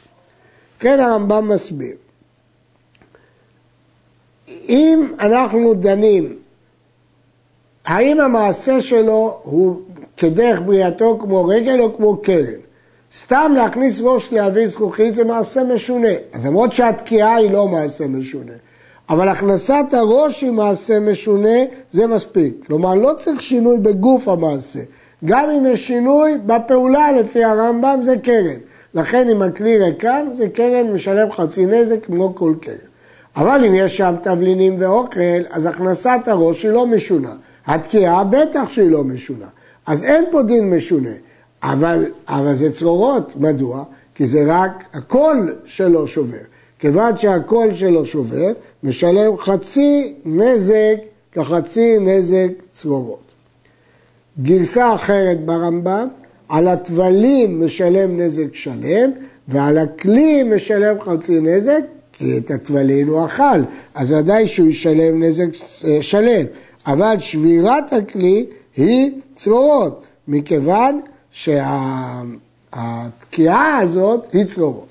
כן 0.80 1.00
הרמב"ם 1.00 1.48
מסביר. 1.48 1.96
אם 4.68 5.12
אנחנו 5.20 5.74
דנים, 5.74 6.36
האם 7.84 8.20
המעשה 8.20 8.80
שלו 8.80 9.40
הוא 9.42 9.80
כדרך 10.16 10.60
בריאתו 10.60 11.18
כמו 11.20 11.44
רגל 11.44 11.80
או 11.80 11.96
כמו 11.96 12.16
קרן? 12.16 12.60
סתם 13.16 13.52
להכניס 13.56 14.00
ראש 14.00 14.32
להביא 14.32 14.66
זכוכית 14.66 15.14
זה 15.14 15.24
מעשה 15.24 15.64
משונה. 15.64 16.12
אז 16.32 16.46
למרות 16.46 16.72
שהתקיעה 16.72 17.36
היא 17.36 17.50
לא 17.50 17.68
מעשה 17.68 18.06
משונה. 18.06 18.52
אבל 19.10 19.28
הכנסת 19.28 19.84
הראש 19.92 20.42
היא 20.42 20.50
מעשה 20.50 21.00
משונה, 21.00 21.58
זה 21.92 22.06
מספיק. 22.06 22.54
כלומר, 22.66 22.94
לא 22.94 23.14
צריך 23.18 23.42
שינוי 23.42 23.78
בגוף 23.78 24.28
המעשה. 24.28 24.80
גם 25.24 25.50
אם 25.50 25.66
יש 25.66 25.86
שינוי 25.86 26.38
בפעולה 26.46 27.12
לפי 27.12 27.44
הרמב"ם 27.44 28.00
זה 28.02 28.16
קרן. 28.22 28.58
לכן 28.94 29.28
אם 29.28 29.42
הכלי 29.42 29.78
ריקם 29.78 30.26
זה 30.34 30.48
קרן 30.48 30.92
משלם 30.92 31.32
חצי 31.32 31.66
נזק 31.66 32.04
כמו 32.04 32.34
כל 32.34 32.54
קרן. 32.60 32.74
אבל 33.36 33.64
אם 33.64 33.74
יש 33.74 33.96
שם 33.96 34.14
תבלינים 34.22 34.74
ואוכל, 34.78 35.40
אז 35.50 35.66
הכנסת 35.66 36.20
הראש 36.26 36.62
היא 36.62 36.72
לא 36.72 36.86
משונה. 36.86 37.32
התקיעה 37.66 38.24
בטח 38.24 38.68
שהיא 38.68 38.90
לא 38.90 39.04
משונה. 39.04 39.46
אז 39.86 40.04
אין 40.04 40.24
פה 40.30 40.42
דין 40.42 40.70
משונה. 40.70 41.10
אבל, 41.62 42.04
אבל 42.28 42.54
זה 42.54 42.72
צרורות, 42.72 43.32
מדוע? 43.36 43.84
כי 44.14 44.26
זה 44.26 44.44
רק 44.46 44.84
הקול 44.92 45.56
שלו 45.64 46.08
שובר. 46.08 46.36
כיוון 46.78 47.16
שהקול 47.16 47.74
שלו 47.74 48.06
שובר, 48.06 48.52
משלם 48.82 49.36
חצי 49.36 50.14
נזק 50.24 50.96
כחצי 51.32 51.98
נזק 52.00 52.50
צרורות. 52.70 53.27
גרסה 54.42 54.94
אחרת 54.94 55.44
ברמב"ם, 55.44 56.08
על 56.48 56.68
הטבלים 56.68 57.64
משלם 57.64 58.20
נזק 58.20 58.54
שלם, 58.54 59.10
ועל 59.48 59.78
הכלי 59.78 60.42
משלם 60.42 61.00
חצי 61.00 61.40
נזק, 61.40 61.80
כי 62.12 62.38
את 62.38 62.50
הטבלין 62.50 63.08
הוא 63.08 63.26
אכל, 63.26 63.60
אז 63.94 64.12
ודאי 64.12 64.48
שהוא 64.48 64.68
ישלם 64.68 65.22
נזק 65.22 65.48
אה, 65.84 65.98
שלם. 66.02 66.46
אבל 66.86 67.18
שבירת 67.18 67.92
הכלי 67.92 68.46
היא 68.76 69.10
צרורות, 69.34 70.02
מכיוון 70.28 71.00
שהתקיעה 71.30 72.58
הזאת 73.78 74.28
היא 74.32 74.44
צרורות. 74.44 74.86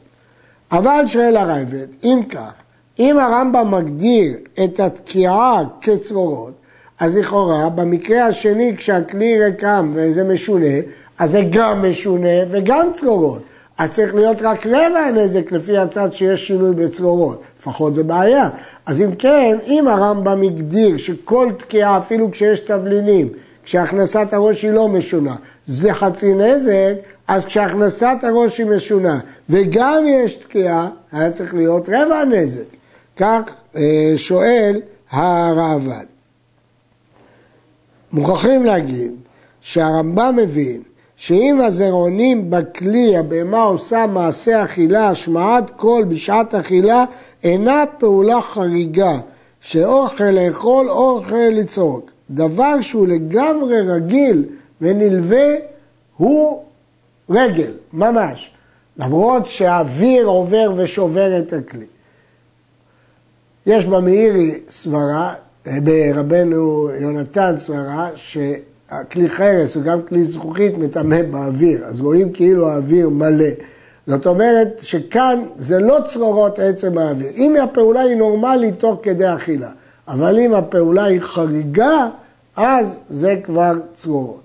אבל 0.72 1.04
שואל 1.08 1.38
הרייבד, 1.38 1.88
אם 2.04 2.20
כך, 2.30 2.52
אם 3.00 3.18
הרמב"ם 3.20 3.72
מגדיר 3.72 4.38
את 4.64 4.80
התקיעה 4.80 5.64
כצרורות, 5.82 6.54
אז 7.00 7.18
לכאורה 7.18 7.70
במקרה 7.70 8.26
השני 8.26 8.74
כשהכלי 8.78 9.48
רקם 9.48 9.92
וזה 9.96 10.24
משונה, 10.24 10.76
אז 11.20 11.32
זה 11.32 11.42
גם 11.52 11.92
משונה 11.92 12.38
וגם 12.52 12.88
צרורות. 12.94 13.42
אז 13.78 13.94
צריך 13.94 14.16
להיות 14.16 14.42
רק 14.42 14.66
רבע 14.68 15.00
הנזק 15.00 15.52
לפי 15.52 15.78
הצד 15.78 16.14
שיש 16.14 16.48
שינוי 16.48 16.74
בצרורות, 16.74 17.44
לפחות 17.60 17.96
זה 17.96 18.04
בעיה. 18.04 18.50
אז 18.86 19.02
אם 19.02 19.16
כן, 19.16 19.58
אם 19.68 19.88
הרמב"ם 19.88 20.42
הגדיר 20.42 20.98
שכל 20.98 21.50
תקיעה, 21.60 21.98
אפילו 21.98 22.32
כשיש 22.32 22.60
תבלינים, 22.60 23.30
כשהכנסת 23.64 24.34
הראש 24.34 24.64
היא 24.64 24.72
לא 24.72 24.88
משונה, 24.88 25.36
זה 25.68 25.94
חצי 25.94 26.34
נזק, 26.34 26.94
אז 27.28 27.46
כשהכנסת 27.46 28.18
הראש 28.24 28.58
היא 28.58 28.68
משונה 28.68 29.20
וגם 29.50 30.04
יש 30.08 30.36
תקיעה, 30.36 30.90
היה 31.12 31.32
צריך 31.32 31.54
להיות 31.54 31.90
רבע 31.90 32.24
נזק. 32.24 32.66
כך 33.18 33.42
אה, 33.76 34.14
שואל 34.18 34.82
הרעב"ד. 35.12 36.17
מוכרחים 38.18 38.66
להגיד 38.66 39.14
שהרמב"ם 39.62 40.36
מבין 40.38 40.82
שאם 41.16 41.62
הזרעונים 41.62 42.50
בכלי 42.50 43.18
הבהמה 43.18 43.64
עושה 43.64 44.06
מעשה 44.08 44.64
אכילה, 44.64 45.10
השמעת 45.10 45.70
קול 45.70 46.04
בשעת 46.04 46.56
אכילה 46.56 47.06
אינה 47.44 47.84
פעולה 47.98 48.42
חריגה 48.42 49.20
שאוכל 49.62 50.24
לאכול 50.24 50.90
או 50.90 51.10
אוכל 51.10 51.36
לצעוק. 51.36 52.12
דבר 52.30 52.82
שהוא 52.82 53.08
לגמרי 53.08 53.82
רגיל 53.82 54.46
ונלווה 54.82 55.48
הוא 56.18 56.64
רגל, 57.30 57.72
ממש. 57.94 58.52
למרות 58.98 59.48
שהאוויר 59.48 60.26
עובר 60.26 60.74
ושובר 60.78 61.40
את 61.40 61.54
הכלי. 61.54 61.86
יש 63.66 63.86
במאירי 63.86 64.60
סברה, 64.70 65.34
ברבנו 65.84 66.90
יונתן 67.00 67.56
סברה, 67.60 68.10
שהכלי 68.16 69.30
חרס 69.30 69.78
וגם 69.78 70.02
כלי 70.02 70.26
זכוכית 70.26 70.78
מטמא 70.78 71.22
באוויר, 71.22 71.86
אז 71.86 72.02
רואים 72.02 72.32
כאילו 72.34 72.70
האוויר 72.70 73.10
מלא. 73.10 73.50
זאת 74.08 74.28
אומרת 74.28 74.80
שכאן 74.82 75.44
זה 75.58 75.80
לא 75.80 75.98
צרורות 76.08 76.60
עצם 76.60 76.98
האוויר. 76.98 77.30
אם 77.36 77.56
הפעולה 77.64 78.02
היא 78.02 78.16
נורמלית 78.16 78.80
תוך 78.80 79.00
כדי 79.04 79.34
אכילה, 79.34 79.70
אבל 80.08 80.40
אם 80.40 80.54
הפעולה 80.54 81.04
היא 81.04 81.22
חריגה, 81.22 82.10
אז 82.56 82.98
זה 83.10 83.36
כבר 83.44 83.74
צרורות. 83.96 84.42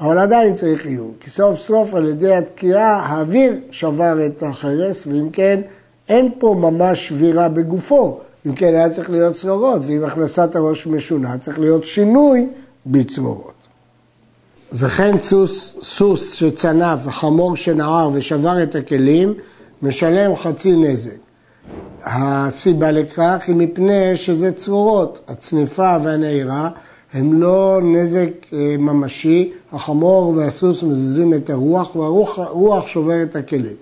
אבל 0.00 0.18
עדיין 0.18 0.54
צריך 0.54 0.86
עיון, 0.86 1.12
כי 1.20 1.30
סוף 1.30 1.58
סוף 1.58 1.94
על 1.94 2.08
ידי 2.08 2.34
התקיעה 2.34 2.96
האוויר 2.96 3.54
שבר 3.70 4.26
את 4.26 4.42
החרס, 4.42 5.06
ואם 5.06 5.30
כן, 5.32 5.60
אין 6.08 6.30
פה 6.38 6.54
ממש 6.58 7.08
שבירה 7.08 7.48
בגופו. 7.48 8.20
אם 8.46 8.54
כן, 8.54 8.74
היה 8.74 8.90
צריך 8.90 9.10
להיות 9.10 9.34
צרורות, 9.34 9.82
ואם 9.86 10.04
הכנסת 10.04 10.56
הראש 10.56 10.86
משונה, 10.86 11.38
צריך 11.38 11.58
להיות 11.58 11.84
שינוי 11.84 12.46
בצרורות. 12.86 13.52
וכן 14.72 15.18
סוס, 15.18 15.76
סוס 15.80 16.32
שצנף 16.32 17.00
וחמור 17.04 17.56
שנער 17.56 18.10
ושבר 18.12 18.62
את 18.62 18.74
הכלים, 18.74 19.34
משלם 19.82 20.36
חצי 20.36 20.76
נזק. 20.76 21.16
הסיבה 22.04 22.90
לכך 22.90 23.44
היא 23.46 23.56
מפני 23.56 24.16
שזה 24.16 24.52
צרורות, 24.52 25.18
הצניפה 25.28 25.96
והנעירה 26.02 26.70
הם 27.12 27.42
לא 27.42 27.80
נזק 27.82 28.30
אה, 28.52 28.74
ממשי, 28.78 29.52
החמור 29.72 30.34
והסוס 30.36 30.82
מזיזים 30.82 31.34
את 31.34 31.50
הרוח 31.50 31.96
והרוח 31.96 32.86
שובר 32.86 33.22
את 33.22 33.36
הכלים. 33.36 33.76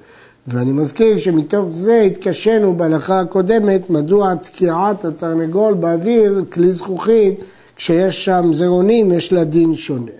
ואני 0.49 0.73
מזכיר 0.73 1.19
שמתוך 1.19 1.67
זה 1.71 2.01
התקשינו 2.01 2.77
בהלכה 2.77 3.21
הקודמת 3.21 3.91
מדוע 3.91 4.35
תקיעת 4.35 5.05
התרנגול 5.05 5.75
באוויר, 5.75 6.45
כלי 6.53 6.73
זכוכית, 6.73 7.41
כשיש 7.77 8.25
שם 8.25 8.51
זרעונים 8.53 9.13
יש 9.13 9.33
לה 9.33 9.45
דין 9.45 9.75
שונה. 9.75 10.11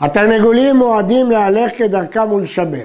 התרנגולים 0.00 0.76
מועדים 0.76 1.30
להלך 1.30 1.78
כדרכם 1.78 2.32
ולשבר. 2.32 2.84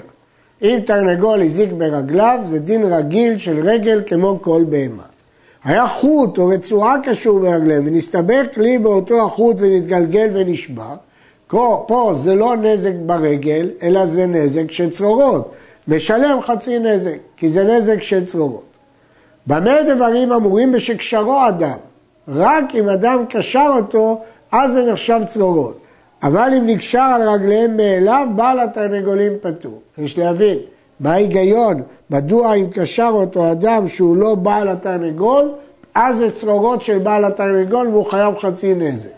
אם 0.61 0.79
תרנגול 0.85 1.41
הזיק 1.41 1.69
ברגליו 1.71 2.39
זה 2.45 2.59
דין 2.59 2.83
רגיל 2.83 3.37
של 3.37 3.59
רגל 3.59 4.01
כמו 4.07 4.39
כל 4.41 4.63
בהמה. 4.69 5.03
היה 5.63 5.87
חוט 5.87 6.37
או 6.37 6.47
רצועה 6.47 6.95
קשור 7.03 7.39
ברגליהם 7.39 7.83
ונסתבק 7.87 8.45
כלי 8.53 8.77
באותו 8.77 9.25
החוט 9.25 9.55
ונתגלגל 9.59 10.29
ונשבר, 10.33 10.95
פה 11.87 12.13
זה 12.15 12.35
לא 12.35 12.55
נזק 12.57 12.93
ברגל, 13.05 13.69
אלא 13.83 14.05
זה 14.05 14.25
נזק 14.25 14.71
של 14.71 14.89
צרורות. 14.89 15.51
משלם 15.87 16.39
חצי 16.47 16.79
נזק, 16.79 17.17
כי 17.37 17.49
זה 17.49 17.63
נזק 17.63 18.03
של 18.03 18.25
צרורות. 18.25 18.73
במה 19.47 19.73
דברים 19.95 20.31
אמורים 20.31 20.71
בשקשרו 20.71 21.47
אדם? 21.47 21.77
רק 22.27 22.75
אם 22.75 22.89
אדם 22.89 23.25
קשר 23.29 23.71
אותו, 23.75 24.21
אז 24.51 24.71
זה 24.71 24.91
נחשב 24.91 25.19
צרורות. 25.27 25.77
אבל 26.23 26.53
אם 26.57 26.67
נקשר 26.67 26.99
על 27.15 27.29
רגליהם 27.29 27.77
מאליו, 27.77 28.27
בעל 28.35 28.59
התרנגולים 28.59 29.31
פטור. 29.41 29.81
יש 29.97 30.17
להבין, 30.17 30.57
מה 30.99 31.11
ההיגיון? 31.11 31.81
מדוע 32.09 32.53
אם 32.53 32.65
קשר 32.73 33.09
אותו 33.13 33.51
אדם 33.51 33.87
שהוא 33.87 34.17
לא 34.17 34.35
בעל 34.35 34.69
התרנגול, 34.69 35.51
אז 35.95 36.17
זה 36.17 36.31
צרורות 36.31 36.81
של 36.81 36.99
בעל 36.99 37.25
התרנגול 37.25 37.87
והוא 37.87 38.05
חייב 38.05 38.37
חצי 38.37 38.73
נזק. 38.73 39.09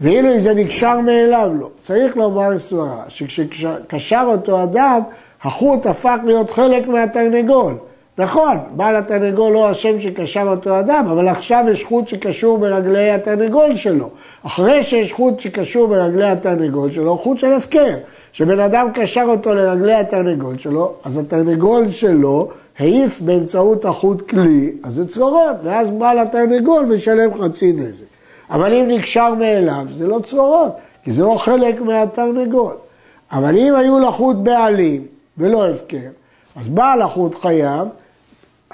ואילו 0.00 0.34
אם 0.34 0.40
זה 0.40 0.54
נקשר 0.54 1.00
מאליו, 1.00 1.50
לא. 1.60 1.70
צריך 1.82 2.16
לומר 2.16 2.58
סברה, 2.58 3.02
שכשקשר 3.08 4.24
אותו 4.26 4.62
אדם, 4.62 5.00
החוט 5.44 5.86
הפך 5.86 6.16
להיות 6.24 6.50
חלק 6.50 6.88
מהתרנגול. 6.88 7.74
נכון, 8.18 8.58
בעל 8.76 8.96
התרנגול 8.96 9.52
לא 9.52 9.70
אשם 9.70 10.00
שקשר 10.00 10.46
אותו 10.50 10.80
אדם, 10.80 11.06
אבל 11.10 11.28
עכשיו 11.28 11.64
יש 11.72 11.84
חוט 11.84 12.08
שקשור 12.08 12.58
ברגלי 12.58 13.10
התרנגול 13.10 13.76
שלו. 13.76 14.10
אחרי 14.46 14.82
שיש 14.82 15.12
חוט 15.12 15.40
שקשור 15.40 15.86
ברגלי 15.86 16.24
התרנגול 16.24 16.90
שלו, 16.90 17.18
חוט 17.18 17.38
של 17.38 17.52
הפקר. 17.52 17.94
כשבן 18.32 18.60
אדם 18.60 18.88
קשר 18.94 19.24
אותו 19.28 19.54
לרגלי 19.54 19.94
התרנגול 19.94 20.58
שלו, 20.58 20.92
אז 21.04 21.16
התרנגול 21.16 21.88
שלו 21.88 22.48
העיף 22.78 23.20
באמצעות 23.20 23.84
החוט 23.84 24.30
כלי, 24.30 24.72
אז 24.84 24.94
זה 24.94 25.08
צרורות, 25.08 25.56
ואז 25.64 25.90
בעל 25.90 26.18
התרנגול 26.18 26.84
משלם 26.84 27.44
חצי 27.44 27.72
נזק. 27.72 28.04
אבל 28.50 28.74
אם 28.74 28.84
נקשר 28.88 29.34
מאליו, 29.34 29.86
זה 29.98 30.06
לא 30.06 30.20
צרורות, 30.26 30.72
כי 31.04 31.12
זה 31.12 31.22
לא 31.22 31.34
חלק 31.38 31.80
מהתרנגול. 31.80 32.74
אבל 33.32 33.56
אם 33.56 33.74
היו 33.74 33.98
לחוט 33.98 34.36
בעלים 34.36 35.02
ולא 35.40 35.68
הפקר, 35.68 36.08
אז 36.56 36.68
בעל 36.68 37.02
החוט 37.02 37.34
חייב 37.42 37.88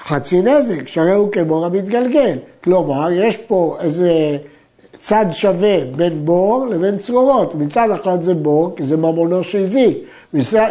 חצי 0.00 0.42
נזק, 0.42 0.88
שהרי 0.88 1.14
הוא 1.14 1.32
כמו 1.32 1.66
המתגלגל. 1.66 2.38
כלומר, 2.64 3.10
יש 3.12 3.36
פה 3.36 3.76
איזה 3.80 4.38
צד 5.00 5.26
שווה 5.30 5.84
בין 5.96 6.24
בור 6.24 6.66
לבין 6.70 6.98
צרורות. 6.98 7.54
מצד 7.54 7.88
אחד 7.90 8.22
זה 8.22 8.34
בור, 8.34 8.72
כי 8.76 8.86
זה 8.86 8.96
ממונו 8.96 9.44
שהזיק. 9.44 9.98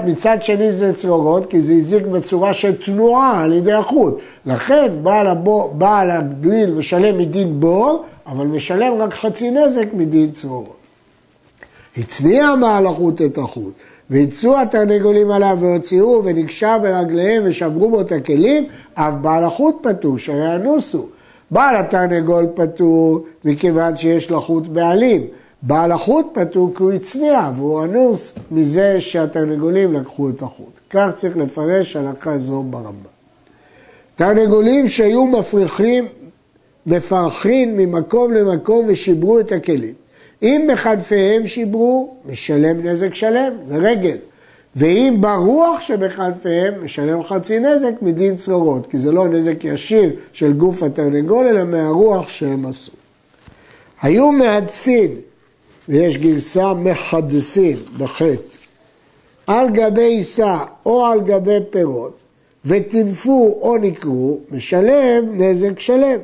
מצד 0.06 0.38
שני 0.42 0.72
זה 0.72 0.94
צרורות, 0.94 1.50
כי 1.50 1.62
זה 1.62 1.74
הזיק 1.74 2.06
בצורה 2.06 2.54
של 2.54 2.75
תנועה 2.75 3.44
על 3.44 3.54
ידי 3.54 3.74
החוט. 3.74 4.20
לכן 4.46 4.88
בעל, 5.04 5.28
הבור, 5.28 5.74
בעל 5.74 6.12
הגליל 6.12 6.74
משלם 6.74 7.18
מדין 7.18 7.60
בור, 7.60 8.04
אבל 8.28 8.46
משלם 8.46 8.94
רק 9.02 9.14
חצי 9.14 9.52
נזק 9.52 9.88
מדין 9.94 10.32
צרורות. 10.32 10.75
הצניע 11.98 12.56
בעל 12.62 12.88
החוט 12.88 13.22
את 13.22 13.38
החוט. 13.38 13.74
ויצאו 14.10 14.62
התרנגולים 14.62 15.32
עליו 15.32 15.58
והוציאו 15.60 16.22
ונקשר 16.24 16.78
ברגליהם 16.82 17.44
ושברו 17.46 17.90
בו 17.90 18.02
את 18.02 18.12
הכלים, 18.12 18.66
אף 18.94 19.14
בעל 19.22 19.44
החוט 19.44 19.76
פטור, 19.82 20.18
שהרי 20.18 20.56
אנוסו. 20.56 21.08
בעל 21.51 21.75
התרנגול 21.75 22.46
פטור 22.53 23.25
מכיוון 23.46 23.98
שיש 23.98 24.32
לחוט 24.32 24.68
בעלים. 24.68 25.22
בעל 25.62 25.92
החוט 25.92 26.25
פטור 26.34 26.72
כי 26.75 26.84
הוא 26.84 26.92
הצניע 26.92 27.50
והוא 27.56 27.84
אנוס 27.84 28.34
מזה 28.51 29.01
שהתרנגולים 29.01 29.94
לקחו 29.94 30.29
את 30.29 30.42
החוט. 30.42 30.79
כך 30.90 31.10
צריך 31.16 31.38
לפרש 31.38 31.96
הלכה 31.96 32.38
זו 32.38 32.64
ברמב"ם. 32.64 33.16
תרנגולים 34.16 34.88
שהיו 34.88 35.27
מפריחים, 35.27 36.08
מפרחים 36.86 37.77
ממקום 37.77 38.34
למקום 38.34 38.86
ושיברו 38.88 39.40
את 39.40 39.51
הכלים. 39.51 39.94
אם 40.44 40.68
בחלפיהם 40.74 41.48
שיברו, 41.48 42.16
משלם 42.26 42.88
נזק 42.88 43.16
שלם, 43.16 43.54
זה 43.68 43.76
רגל. 43.76 44.18
ואם 44.76 45.18
ברוח 45.20 45.82
שבחלפיהם, 45.82 46.86
משלם 46.86 47.24
חצי 47.24 47.60
נזק 47.60 48.02
מדין 48.02 48.36
צרורות, 48.36 48.88
כי 48.92 48.98
זה 48.98 49.12
לא 49.12 49.28
נזק 49.28 49.64
ישיר 49.64 50.10
של 50.34 50.54
גוף 50.54 50.84
התרנגול, 50.84 51.48
אלא 51.48 51.64
מהרוח 51.64 52.30
שהם 52.30 52.66
עשו. 52.66 52.92
היו 54.02 54.32
מהדסין, 54.32 55.12
ויש 55.90 56.18
גרסה 56.18 56.74
מחדסין 56.74 57.78
בחטא, 57.98 58.58
על 59.48 59.70
גבי 59.70 60.04
עיסה 60.04 60.58
או 60.86 61.06
על 61.06 61.22
גבי 61.22 61.58
פירות, 61.70 62.24
וטינפו 62.66 63.60
או 63.62 63.78
נקרו, 63.78 64.40
משלם 64.52 65.42
נזק 65.42 65.80
שלם. 65.80 66.20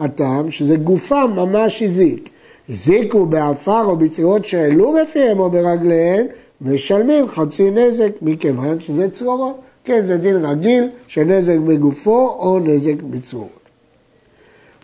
הטעם 0.00 0.50
שזה 0.50 0.76
גופם 0.76 1.30
ממש 1.34 1.82
הזיק. 1.82 2.30
הזיקו 2.68 3.26
באפר 3.26 3.84
או 3.84 3.96
בצרורות 3.96 4.44
שהעלו 4.44 4.92
בפיהם 4.92 5.40
או 5.40 5.50
ברגליהם, 5.50 6.26
משלמים 6.60 7.28
חצי 7.28 7.70
נזק 7.70 8.10
מכיוון 8.22 8.80
שזה 8.80 9.10
צרורות. 9.10 9.60
כן, 9.84 10.06
זה 10.06 10.16
דין 10.16 10.44
רגיל 10.44 10.88
של 11.08 11.24
נזק 11.24 11.56
בגופו 11.58 12.36
או 12.38 12.58
נזק 12.58 13.02
בצרורות. 13.02 13.50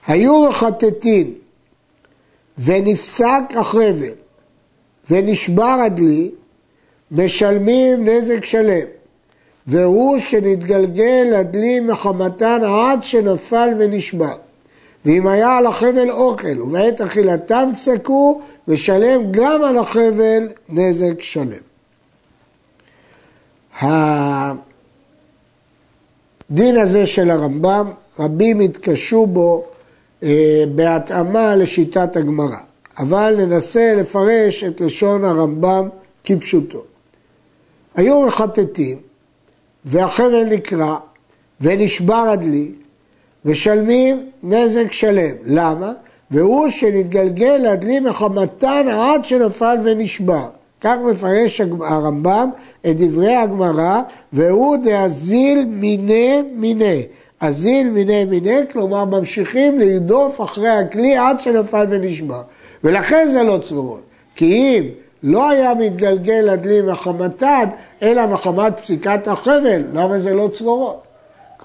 היו 0.07 0.49
מחטטים 0.49 1.35
ונפסק 2.59 3.43
החבל 3.57 4.13
ונשבר 5.11 5.79
הדלי, 5.87 6.31
משלמים 7.11 8.09
נזק 8.09 8.45
שלם. 8.45 8.87
והוא 9.67 10.19
שנתגלגל 10.19 11.35
הדלי 11.37 11.81
מחמתן 11.81 12.61
עד 12.65 13.03
שנפל 13.03 13.69
ונשבר. 13.79 14.37
ואם 15.07 15.27
היה 15.27 15.57
על 15.57 15.67
החבל 15.67 16.11
אוכל 16.11 16.63
ובעת 16.63 17.01
אכילתם 17.01 17.69
צקו, 17.75 18.41
משלם 18.69 19.33
גם 19.33 19.65
על 19.65 19.79
החבל 19.79 20.49
נזק 20.69 21.23
שלם. 21.23 21.63
הדין 23.81 24.47
הזה 26.79 27.07
של 27.07 27.31
הרמב"ם, 27.31 27.87
רבים 28.19 28.61
התקשו 28.61 29.27
בו 29.27 29.65
אה, 30.23 30.65
בהתאמה 30.75 31.57
לשיטת 31.57 32.17
הגמרא, 32.17 32.57
אבל 32.99 33.35
ננסה 33.39 33.95
לפרש 33.97 34.65
את 34.65 34.81
לשון 34.81 35.25
הרמב"ם 35.25 35.89
כפשוטו. 36.25 36.83
היו 37.95 38.23
מחטטים 38.23 38.99
והחבל 39.85 40.45
נקרע 40.45 40.97
ונשבר 41.61 42.15
הדלי 42.15 42.73
משלמים 43.45 44.31
נזק 44.43 44.93
שלם. 44.93 45.35
למה? 45.47 45.93
והוא 46.31 46.69
שנתגלגל 46.69 47.57
להדלי 47.63 48.01
מחמתן 48.01 48.87
עד 48.89 49.25
שנפל 49.25 49.77
ונשבר. 49.85 50.49
כך 50.81 50.97
מפרש 51.11 51.61
הרמב"ם 51.61 52.51
את 52.87 52.97
דברי 52.97 53.35
הגמרא, 53.35 54.03
והוא 54.33 54.77
דאזיל 54.85 55.65
מיני 55.65 56.43
מיני. 56.57 57.03
אזיל 57.41 57.91
מיני 57.91 58.25
מיני, 58.25 58.59
כלומר 58.73 59.05
ממשיכים 59.05 59.81
לרדוף 59.81 60.41
אחרי 60.41 60.69
הכלי 60.69 61.17
עד 61.17 61.41
שנפל 61.41 61.87
ונשבר. 61.91 62.43
ולכן 62.85 63.29
זה 63.33 63.43
לא 63.43 63.59
צרורות. 63.63 64.03
כי 64.37 64.45
אם 64.55 64.85
לא 65.23 65.51
היה 65.51 65.75
מתגלגל 65.75 66.49
הדלי 66.49 66.83
מחמתן, 66.83 67.65
אלא 68.03 68.27
מחמת 68.27 68.81
פסיקת 68.81 69.29
החבל, 69.29 69.83
למה 69.93 70.19
זה 70.19 70.35
לא 70.35 70.49
צרורות? 70.53 71.12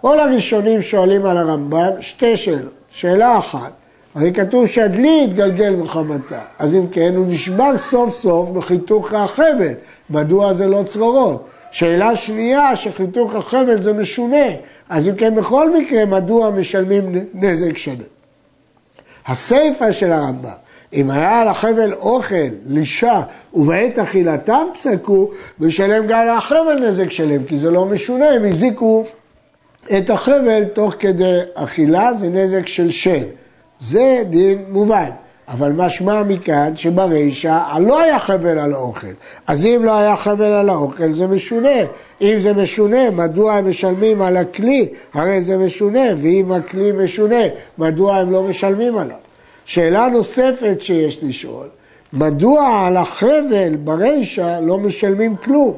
כל 0.01 0.19
הראשונים 0.19 0.81
שואלים 0.81 1.25
על 1.25 1.37
הרמב"ם 1.37 1.91
שתי 1.99 2.37
שאלות. 2.37 2.73
שאלה 2.91 3.37
אחת, 3.37 3.71
הרי 4.15 4.33
כתוב 4.33 4.67
שהדלי 4.67 5.23
התגלגל 5.23 5.75
מחמתה, 5.75 6.39
אז 6.59 6.75
אם 6.75 6.87
כן 6.87 7.13
הוא 7.15 7.25
נשבר 7.29 7.77
סוף 7.77 8.15
סוף 8.15 8.49
בחיתוך 8.49 9.13
החבל, 9.13 9.73
מדוע 10.09 10.53
זה 10.53 10.67
לא 10.67 10.83
צרורות? 10.87 11.47
שאלה 11.71 12.15
שנייה, 12.15 12.75
שחיתוך 12.75 13.35
החבל 13.35 13.81
זה 13.81 13.93
משונה, 13.93 14.45
אז 14.89 15.07
אם 15.07 15.15
כן 15.15 15.35
בכל 15.35 15.77
מקרה 15.77 16.05
מדוע 16.05 16.49
משלמים 16.49 17.25
נזק 17.33 17.77
שונה? 17.77 18.03
הסיפא 19.27 19.91
של 19.91 20.11
הרמב"ם, 20.11 20.49
אם 20.93 21.11
היה 21.11 21.39
על 21.39 21.47
החבל 21.47 21.93
אוכל, 21.93 22.35
לישה, 22.67 23.21
ובעת 23.53 23.99
אכילתם 23.99 24.63
פסקו, 24.73 25.29
משלם 25.59 26.07
גם 26.07 26.19
על 26.19 26.29
החבל 26.29 26.87
נזק 26.87 27.11
שלם, 27.11 27.43
כי 27.43 27.57
זה 27.57 27.71
לא 27.71 27.85
משונה, 27.85 28.29
הם 28.29 28.45
הזיקו 28.45 29.05
את 29.97 30.09
החבל 30.09 30.63
תוך 30.65 30.93
כדי 30.99 31.39
אכילה 31.53 32.13
זה 32.13 32.29
נזק 32.29 32.67
של 32.67 32.91
שן. 32.91 33.23
זה 33.81 34.23
דין 34.29 34.65
מובן. 34.69 35.09
אבל 35.47 35.71
משמע 35.71 36.23
מכאן 36.23 36.75
שברישא 36.75 37.59
לא 37.79 38.01
היה 38.01 38.19
חבל 38.19 38.59
על 38.59 38.73
האוכל. 38.73 39.07
אז 39.47 39.65
אם 39.65 39.81
לא 39.83 39.97
היה 39.97 40.15
חבל 40.15 40.45
על 40.45 40.69
האוכל 40.69 41.13
זה 41.13 41.27
משונה. 41.27 41.79
אם 42.21 42.35
זה 42.39 42.53
משונה, 42.53 43.09
מדוע 43.09 43.53
הם 43.53 43.69
משלמים 43.69 44.21
על 44.21 44.37
הכלי? 44.37 44.89
הרי 45.13 45.41
זה 45.41 45.57
משונה, 45.57 46.05
ואם 46.17 46.51
הכלי 46.51 46.91
משונה, 46.91 47.41
מדוע 47.77 48.15
הם 48.15 48.31
לא 48.31 48.43
משלמים 48.43 48.97
עליו? 48.97 49.17
שאלה 49.65 50.07
נוספת 50.07 50.77
שיש 50.79 51.19
לשאול, 51.23 51.67
מדוע 52.13 52.85
על 52.87 52.97
החבל 52.97 53.75
ברישא 53.75 54.59
לא 54.63 54.77
משלמים 54.77 55.35
כלום? 55.35 55.73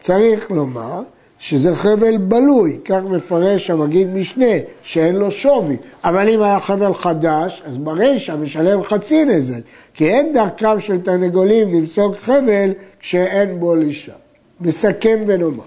צריך 0.00 0.50
לומר 0.50 1.02
שזה 1.40 1.76
חבל 1.76 2.16
בלוי, 2.16 2.78
כך 2.84 3.00
מפרש 3.10 3.70
המגיד 3.70 4.14
משנה, 4.14 4.54
שאין 4.82 5.16
לו 5.16 5.30
שווי. 5.30 5.76
אבל 6.04 6.28
אם 6.28 6.42
היה 6.42 6.60
חבל 6.60 6.94
חדש, 6.94 7.62
אז 7.66 7.78
ברישא 7.78 8.32
משלם 8.42 8.82
חצי 8.82 9.24
נזק, 9.24 9.60
כי 9.94 10.08
אין 10.08 10.32
דרכם 10.32 10.80
של 10.80 11.00
תרנגולים 11.00 11.82
לפסוק 11.82 12.16
חבל 12.16 12.72
כשאין 13.00 13.60
בו 13.60 13.74
לישה. 13.74 14.12
נסכם 14.60 15.18
ונאמר. 15.26 15.64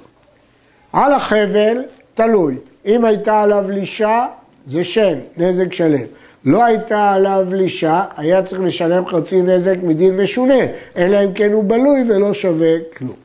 על 0.94 1.14
החבל 1.14 1.84
תלוי, 2.14 2.56
אם 2.86 3.06
הייתה 3.06 3.42
עליו 3.42 3.66
לישה 3.70 4.26
זה 4.68 4.84
שן, 4.84 5.20
נזק 5.38 5.74
שלם. 5.74 6.06
לא 6.46 6.66
הייתה 6.66 7.12
עליו 7.12 7.46
לישה, 7.52 8.04
היה 8.18 8.44
צריך 8.44 8.62
לשלם 8.62 9.06
חצי 9.06 9.42
נזק 9.42 9.76
מדין 9.84 10.18
משונה, 10.18 10.64
אלא 10.98 11.24
אם 11.24 11.34
כן 11.34 11.52
הוא 11.52 11.64
בלוי 11.68 12.04
ולא 12.08 12.34
שווה 12.34 12.74
כלום. 12.98 13.16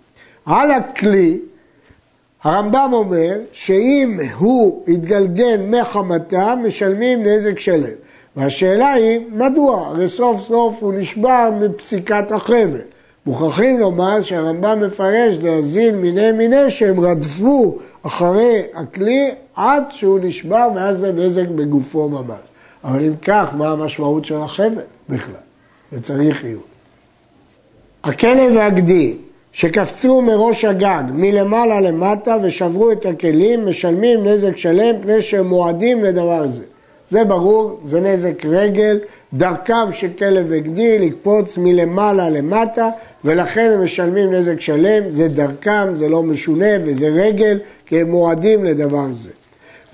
על 0.46 0.70
הכלי, 0.70 1.38
הרמב"ם 2.48 2.90
אומר 2.92 3.38
שאם 3.52 4.18
הוא 4.38 4.84
התגלגל 4.88 5.61
מחמתם, 5.68 6.58
משלמים 6.66 7.22
נזק 7.22 7.58
שלם. 7.58 7.96
והשאלה 8.37 8.92
היא, 8.92 9.20
מדוע? 9.32 9.87
הרי 9.87 10.08
סוף 10.08 10.40
סוף 10.40 10.76
הוא 10.80 10.92
נשבר 10.92 11.50
מפסיקת 11.61 12.32
החבל. 12.32 12.80
מוכרחים 13.26 13.78
לומר 13.78 14.22
שהרמב"ם 14.22 14.80
מפרש 14.80 15.37
להזין 15.42 15.96
מיני 15.96 16.32
מיני 16.32 16.70
שהם 16.70 17.00
רדפו 17.00 17.78
אחרי 18.02 18.62
הכלי 18.74 19.30
עד 19.56 19.84
שהוא 19.90 20.20
נשבר 20.22 20.68
מאז 20.74 21.02
הנזק 21.02 21.48
בגופו 21.48 22.08
ממש. 22.08 22.40
אבל 22.84 23.04
אם 23.04 23.12
כך, 23.22 23.48
מה 23.56 23.70
המשמעות 23.70 24.24
של 24.24 24.37
החבל 24.37 24.82
בכלל? 25.08 25.34
וצריך 25.92 26.44
עיון. 26.44 26.61
הכלב 28.04 28.52
והגדי 28.56 29.16
שקפצו 29.59 30.21
מראש 30.23 30.64
הגג 30.64 31.03
מלמעלה 31.12 31.81
למטה 31.81 32.37
ושברו 32.42 32.92
את 32.92 33.07
הכלים, 33.07 33.66
משלמים 33.66 34.25
נזק 34.25 34.57
שלם 34.57 35.03
פני 35.03 35.21
שהם 35.23 35.47
מועדים 35.47 36.05
לדבר 36.05 36.47
זה. 36.47 36.62
זה 37.11 37.25
ברור, 37.25 37.81
זה 37.87 38.01
נזק 38.01 38.44
רגל, 38.44 38.99
דרכם 39.33 39.92
של 39.92 40.09
כלב 40.18 40.47
וגדי 40.49 40.99
לקפוץ 40.99 41.59
מלמעלה 41.59 42.31
למטה 42.31 42.90
ולכן 43.25 43.71
הם 43.75 43.85
משלמים 43.85 44.33
נזק 44.33 44.61
שלם, 44.61 45.11
זה 45.11 45.29
דרכם, 45.29 45.97
זה 45.97 46.09
לא 46.09 46.23
משונה 46.23 46.73
וזה 46.85 47.09
רגל 47.09 47.59
כי 47.87 48.01
הם 48.01 48.11
מועדים 48.11 48.64
לדבר 48.64 49.07
זה. 49.12 49.31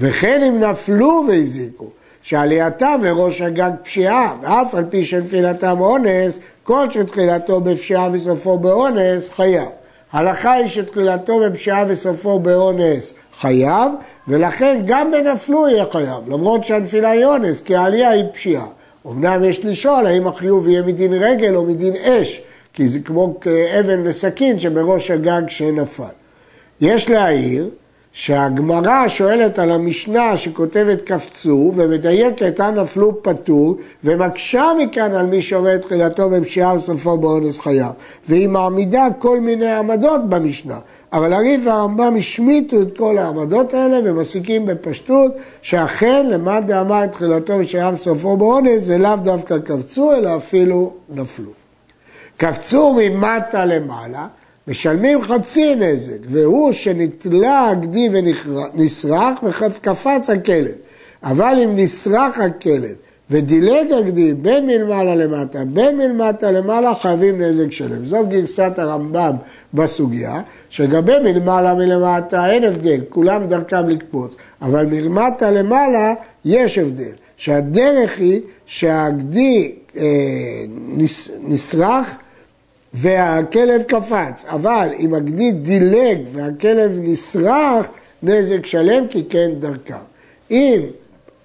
וכן 0.00 0.42
אם 0.42 0.60
נפלו 0.60 1.24
והזיקו, 1.28 1.90
שעלייתם 2.24 3.00
לראש 3.04 3.40
הגג 3.40 3.70
פשיעה, 3.82 4.34
ואף 4.42 4.74
על 4.74 4.84
פי 4.90 5.04
שנפילתם 5.04 5.80
אונס, 5.80 6.38
כל 6.62 6.90
שתחילתו 6.90 7.60
בפשיעה 7.60 8.08
וסופו 8.12 8.58
באונס, 8.58 9.30
חייב. 9.30 9.68
הלכה 10.12 10.52
היא 10.52 10.68
שתחילתו 10.68 11.40
בפשיעה 11.40 11.84
וסופו 11.88 12.38
באונס 12.38 13.14
חייב, 13.40 13.92
ולכן 14.28 14.80
גם 14.86 15.10
בנפלו 15.10 15.68
יהיה 15.68 15.84
חייב, 15.92 16.28
למרות 16.28 16.64
שהנפילה 16.64 17.10
היא 17.10 17.24
אונס, 17.24 17.60
כי 17.60 17.76
העלייה 17.76 18.10
היא 18.10 18.24
פשיעה. 18.32 18.66
אמנם 19.06 19.44
יש 19.44 19.64
לשאול 19.64 20.06
האם 20.06 20.26
החיוב 20.26 20.68
יהיה 20.68 20.82
מדין 20.82 21.12
רגל 21.12 21.56
או 21.56 21.64
מדין 21.64 21.96
אש, 21.96 22.42
כי 22.72 22.88
זה 22.88 22.98
כמו 23.04 23.34
אבן 23.80 24.00
וסכין 24.04 24.58
שבראש 24.58 25.10
הגג 25.10 25.42
שנפל. 25.48 26.04
יש 26.80 27.10
להעיר 27.10 27.68
שהגמרא 28.16 29.08
שואלת 29.08 29.58
על 29.58 29.72
המשנה 29.72 30.36
שכותבת 30.36 31.00
קפצו 31.04 31.72
ומדייקת 31.74 32.60
אן 32.60 32.74
נפלו 32.74 33.22
פטור 33.22 33.76
ומקשה 34.04 34.70
מכאן 34.78 35.14
על 35.14 35.26
מי 35.26 35.42
שאומר 35.42 35.78
תחילתו 35.78 36.30
בפשיעה 36.30 36.74
וסופו 36.74 37.18
באונס 37.18 37.60
חייו 37.60 37.90
והיא 38.28 38.48
מעמידה 38.48 39.06
כל 39.18 39.40
מיני 39.40 39.72
עמדות 39.72 40.28
במשנה 40.28 40.78
אבל 41.12 41.32
הריף 41.32 41.60
והרמב"ם 41.64 42.14
השמיטו 42.18 42.82
את 42.82 42.96
כל 42.96 43.18
העמדות 43.18 43.74
האלה 43.74 44.00
ומסיקים 44.04 44.66
בפשטות 44.66 45.32
שאכן 45.62 46.26
למד 46.26 46.62
דאמר 46.66 47.06
תחילתו 47.06 47.58
בפשיעה 47.58 47.94
וסופו 47.94 48.36
באונס 48.36 48.82
זה 48.82 48.98
לאו 48.98 49.16
דווקא 49.16 49.58
קפצו 49.58 50.12
אלא 50.12 50.36
אפילו 50.36 50.92
נפלו. 51.08 51.50
קפצו 52.36 52.96
ממטה 52.98 53.64
למעלה 53.64 54.26
משלמים 54.68 55.22
חצי 55.22 55.74
נזק, 55.74 56.18
והוא 56.24 56.72
שנתלה 56.72 57.68
הגדי 57.68 58.08
ונסרח 58.12 59.42
וקפץ 59.42 60.30
הכלב. 60.30 60.74
אבל 61.22 61.58
אם 61.64 61.76
נסרח 61.76 62.38
הכלב 62.38 62.94
ודילג 63.30 63.92
הגדי 63.92 64.34
בין 64.34 64.66
מלמעלה 64.66 65.14
למטה, 65.14 65.64
בין 65.64 65.98
מלמטה 65.98 66.50
למעלה, 66.50 66.94
חייבים 66.94 67.40
נזק 67.40 67.72
שלם. 67.72 68.04
זאת 68.04 68.28
גרסת 68.28 68.72
הרמב"ם 68.76 69.36
בסוגיה, 69.74 70.42
שלגבי 70.68 71.18
מלמעלה 71.18 71.74
מלמטה 71.74 72.50
אין 72.50 72.64
הבדל, 72.64 73.00
כולם 73.08 73.46
דרכם 73.48 73.88
לקפוץ, 73.88 74.34
אבל 74.62 74.86
מלמטה 74.86 75.50
למעלה 75.50 76.14
יש 76.44 76.78
הבדל, 76.78 77.12
שהדרך 77.36 78.18
היא 78.18 78.40
שהגדי 78.66 79.74
אה, 79.96 80.04
נס, 80.68 81.30
נסרח 81.40 82.16
והכלב 82.94 83.82
קפץ, 83.82 84.44
אבל 84.48 84.88
אם 84.98 85.14
הגדי 85.14 85.52
דילג 85.52 86.18
והכלב 86.32 86.98
נסרח, 87.02 87.88
נזק 88.22 88.66
שלם 88.66 89.06
כי 89.10 89.24
כן 89.28 89.50
דרכם. 89.60 89.94
אם 90.50 90.80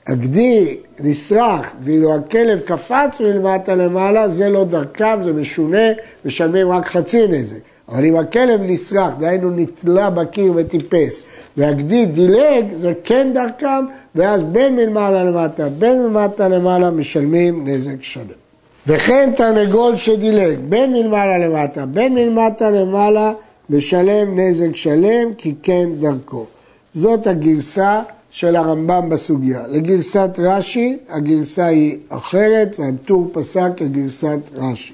הגדי 0.07 0.77
נסרח 0.99 1.71
ואילו 1.83 2.15
הכלב 2.15 2.59
קפץ 2.59 3.19
מלמטה 3.19 3.75
למעלה, 3.75 4.27
זה 4.27 4.49
לא 4.49 4.63
דרכם, 4.63 5.19
זה 5.23 5.33
משונה, 5.33 5.87
משלמים 6.25 6.71
רק 6.71 6.87
חצי 6.87 7.27
נזק. 7.27 7.57
אבל 7.89 8.05
אם 8.05 8.15
הכלב 8.15 8.61
נסרח, 8.63 9.13
דהיינו 9.19 9.49
נתלה 9.49 10.09
בקיר 10.09 10.53
וטיפס, 10.55 11.21
והגדי 11.57 12.05
דילג, 12.05 12.65
זה 12.75 12.93
כן 13.03 13.31
דרכם, 13.33 13.85
ואז 14.15 14.43
בין 14.43 14.75
מלמעלה 14.75 15.23
למטה, 15.23 15.69
בין 15.69 16.01
מלמטה 16.01 16.47
למעלה, 16.47 16.91
משלמים 16.91 17.67
נזק 17.67 18.03
שלם. 18.03 18.48
וכן 18.87 19.31
תרנגול 19.35 19.95
שדילג 19.95 20.59
בין 20.69 20.93
מלמעלה 20.93 21.37
למטה, 21.37 21.85
בין 21.85 22.13
מלמטה 22.13 22.69
למעלה, 22.69 23.33
משלם 23.69 24.39
נזק 24.39 24.75
שלם, 24.75 25.33
כי 25.37 25.55
כן 25.63 25.89
דרכו. 25.99 26.45
זאת 26.93 27.27
הגרסה 27.27 28.01
של 28.31 28.55
הרמב"ם 28.55 29.09
בסוגיה. 29.09 29.61
לגרסת 29.67 30.29
רש"י, 30.37 30.97
הגרסה 31.09 31.65
היא 31.65 31.97
אחרת, 32.09 32.75
והטור 32.79 33.29
פסק 33.33 33.69
כגרסת 33.77 34.39
רש"י. 34.55 34.93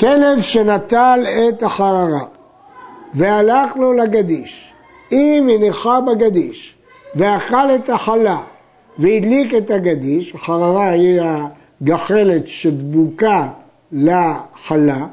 כלב 0.00 0.40
שנטל 0.40 1.24
את 1.48 1.62
החררה 1.62 2.24
והלך 3.14 3.76
לו 3.76 3.92
לגדיש, 3.92 4.72
אם 5.12 5.48
הניחה 5.54 6.00
בגדיש 6.00 6.74
ואכל 7.14 7.74
את 7.74 7.88
החלה 7.90 8.38
והדליק 8.98 9.54
את 9.54 9.70
הגדיש, 9.70 10.34
חררה 10.36 10.88
היא 10.88 11.20
הגחלת 11.82 12.48
שדבוקה 12.48 13.48
לחלה, 13.92 15.06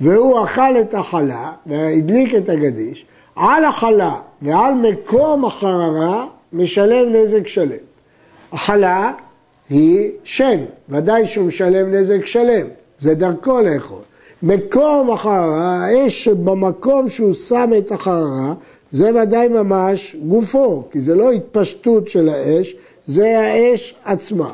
והוא 0.00 0.44
אכל 0.44 0.80
את 0.80 0.94
החלה 0.94 1.52
והדליק 1.66 2.34
את 2.34 2.48
הגדיש, 2.48 3.04
על 3.36 3.64
החלה 3.64 4.14
ועל 4.42 4.74
מקום 4.74 5.44
החררה 5.44 6.26
משלם 6.52 7.12
נזק 7.12 7.48
שלם. 7.48 7.76
החלה 8.52 9.12
היא 9.70 10.10
שן, 10.24 10.60
ודאי 10.88 11.26
שהוא 11.26 11.46
משלם 11.46 11.94
נזק 11.94 12.26
שלם, 12.26 12.66
זה 13.00 13.14
דרכו 13.14 13.60
לאכול. 13.60 14.02
מקום 14.42 15.10
החררה, 15.10 15.86
האש 15.86 16.24
שבמקום 16.24 17.08
שהוא 17.08 17.34
שם 17.34 17.70
את 17.78 17.92
החררה, 17.92 18.54
זה 18.90 19.10
ודאי 19.22 19.48
ממש 19.48 20.16
גופו, 20.28 20.82
כי 20.90 21.00
זה 21.00 21.14
לא 21.14 21.32
התפשטות 21.32 22.08
של 22.08 22.28
האש, 22.28 22.74
זה 23.08 23.38
האש 23.38 23.94
עצמה. 24.04 24.50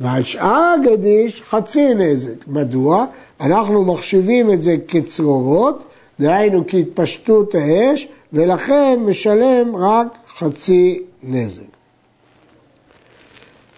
ועל 0.00 0.22
שאר 0.22 0.74
הגדיש 0.74 1.42
חצי 1.42 1.94
נזק. 1.94 2.46
מדוע? 2.46 3.06
אנחנו 3.40 3.84
מחשיבים 3.84 4.52
את 4.52 4.62
זה 4.62 4.76
כצרורות, 4.88 5.84
דהיינו 6.20 6.64
כהתפשטות 6.68 7.54
האש, 7.54 8.08
ולכן 8.32 9.00
משלם 9.06 9.76
רק 9.76 10.06
חצי 10.38 11.02
נזק. 11.22 11.62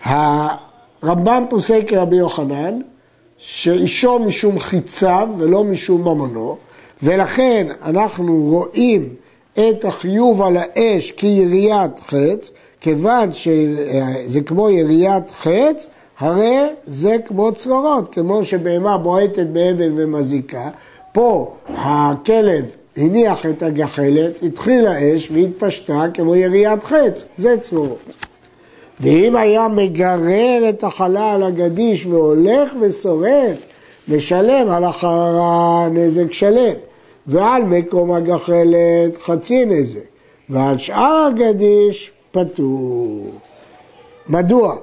הרמב"ם 0.04 1.44
פוסק 1.50 1.80
כרבי 1.86 2.16
יוחנן, 2.16 2.80
שאישו 3.38 4.18
משום 4.18 4.58
חיציו 4.58 5.28
ולא 5.38 5.64
משום 5.64 6.00
ממונו, 6.00 6.56
ולכן 7.02 7.66
אנחנו 7.82 8.36
רואים 8.36 9.08
את 9.52 9.84
החיוב 9.84 10.42
על 10.42 10.56
האש 10.56 11.10
כיריית 11.10 12.00
חץ, 12.00 12.50
כיוון 12.80 13.32
שזה 13.32 14.40
כמו 14.46 14.70
יריית 14.70 15.30
חץ, 15.30 15.86
הרי 16.18 16.66
זה 16.86 17.16
כמו 17.26 17.52
צרורות, 17.52 18.14
כמו 18.14 18.44
שבהמה 18.44 18.98
בועטת 18.98 19.46
באבן 19.46 19.92
ומזיקה, 19.96 20.70
פה 21.12 21.54
הכלב 21.68 22.64
הניח 22.96 23.46
את 23.46 23.62
הגחלת, 23.62 24.42
התחילה 24.42 25.16
אש 25.16 25.30
והתפשטה 25.30 26.04
כמו 26.14 26.36
יריית 26.36 26.84
חץ, 26.84 27.24
זה 27.38 27.56
צרורות. 27.60 28.12
ואם 29.00 29.36
היה 29.36 29.68
מגרר 29.68 30.68
את 30.68 30.84
החלה 30.84 31.34
על 31.34 31.42
הגדיש 31.42 32.06
והולך 32.06 32.72
ושורף, 32.80 33.66
משלם 34.08 34.70
על 34.70 34.84
החררה 34.84 35.88
נזק 35.92 36.32
שלם, 36.32 36.74
ועל 37.26 37.62
מקום 37.62 38.12
הגחלת 38.12 39.22
חצי 39.22 39.64
נזק, 39.64 40.00
ועל 40.50 40.78
שאר 40.78 41.28
הגדיש 41.28 42.12
פטור. 42.30 43.26
מדוע? 44.28 44.76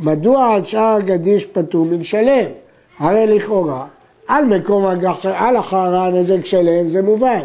מדוע 0.00 0.54
על 0.54 0.64
שאר 0.64 0.94
הגדיש 0.96 1.46
פטור 1.46 1.84
מלשלם? 1.84 2.50
הרי 2.98 3.26
לכאורה, 3.26 3.86
על 4.28 4.44
מקום 4.44 4.86
הגחלת, 4.86 5.34
על 5.38 5.56
החררה 5.56 6.10
נזק 6.10 6.46
שלם 6.46 6.88
זה 6.88 7.02
מובן. 7.02 7.42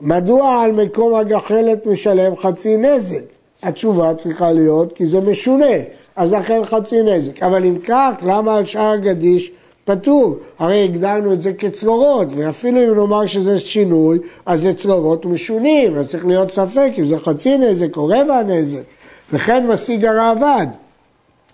מדוע 0.00 0.62
על 0.64 0.72
מקום 0.72 1.14
הגחלת 1.14 1.86
משלם 1.86 2.36
חצי 2.36 2.76
נזק? 2.76 3.22
התשובה 3.62 4.14
צריכה 4.14 4.52
להיות 4.52 4.92
כי 4.92 5.06
זה 5.06 5.20
משונה, 5.20 5.76
אז 6.16 6.32
לכן 6.32 6.64
חצי 6.64 7.02
נזק. 7.02 7.42
אבל 7.42 7.64
אם 7.64 7.78
כך, 7.86 8.12
למה 8.22 8.56
על 8.56 8.64
שאר 8.64 8.90
הגדיש 8.90 9.52
פטור? 9.86 10.36
הרי 10.58 10.84
הגדרנו 10.84 11.32
את 11.32 11.42
זה 11.42 11.52
כצרורות, 11.52 12.28
ואפילו 12.36 12.84
אם 12.84 12.94
נאמר 12.94 13.26
שזה 13.26 13.60
שינוי, 13.60 14.18
אז 14.46 14.60
זה 14.60 14.74
צרורות 14.74 15.26
משונים, 15.26 15.96
אז 15.96 16.10
צריך 16.10 16.26
להיות 16.26 16.50
ספק 16.50 16.90
אם 16.98 17.06
זה 17.06 17.18
חצי 17.18 17.58
נזק 17.58 17.96
או 17.96 18.06
רבע 18.06 18.42
נזק. 18.42 18.82
וכן 19.32 19.66
משיג 19.66 20.04
הראב"ד. 20.04 20.66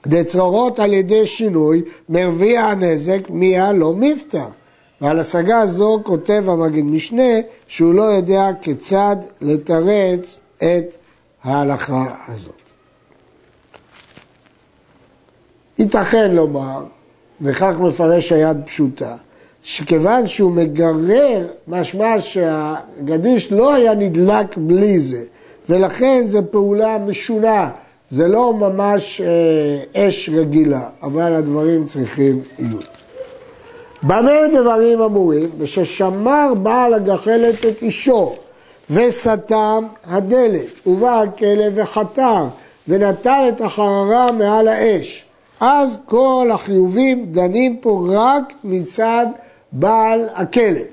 דצרורות 0.06 0.78
על 0.78 0.92
ידי 0.92 1.26
שינוי 1.26 1.82
מרביע 2.08 2.60
הנזק 2.60 3.20
מיה 3.30 3.72
לא 3.72 3.92
מפתח. 3.92 4.48
ועל 5.00 5.20
השגה 5.20 5.66
זו 5.66 6.00
כותב 6.02 6.44
המגיד 6.46 6.84
משנה 6.84 7.32
שהוא 7.68 7.94
לא 7.94 8.02
יודע 8.02 8.48
כיצד 8.62 9.16
לתרץ 9.40 10.38
את 10.56 10.96
ההלכה 11.44 12.04
הזאת. 12.28 12.62
ייתכן 15.78 16.30
לומר, 16.30 16.84
וכך 17.42 17.72
מפרש 17.80 18.32
היד 18.32 18.56
פשוטה, 18.66 19.14
שכיוון 19.62 20.26
שהוא 20.26 20.52
מגרר, 20.52 21.46
משמע 21.68 22.20
שהגדיש 22.20 23.52
לא 23.52 23.74
היה 23.74 23.94
נדלק 23.94 24.56
בלי 24.56 24.98
זה, 24.98 25.24
ולכן 25.68 26.24
זו 26.26 26.42
פעולה 26.50 26.98
משונה, 26.98 27.70
זה 28.10 28.28
לא 28.28 28.54
ממש 28.54 29.20
אה, 29.20 30.08
אש 30.08 30.30
רגילה, 30.32 30.88
אבל 31.02 31.32
הדברים 31.32 31.86
צריכים 31.86 32.40
עיון. 32.58 32.80
במה 34.02 34.32
דברים 34.60 35.02
אמורים? 35.02 35.50
וששמר 35.58 36.52
בעל 36.62 36.94
הגחלת 36.94 37.66
את 37.66 37.82
אישו 37.82 38.34
וסתם 38.90 39.84
הדלת, 40.04 40.86
ובא 40.86 41.22
הכלב 41.22 41.72
וחתר 41.74 42.44
ונטל 42.88 43.44
את 43.48 43.60
החררה 43.60 44.32
מעל 44.32 44.68
האש. 44.68 45.24
אז 45.64 45.98
כל 46.06 46.50
החיובים 46.52 47.26
דנים 47.32 47.76
פה 47.76 48.06
רק 48.08 48.52
מצד 48.64 49.26
בעל 49.72 50.28
הכלב. 50.34 50.86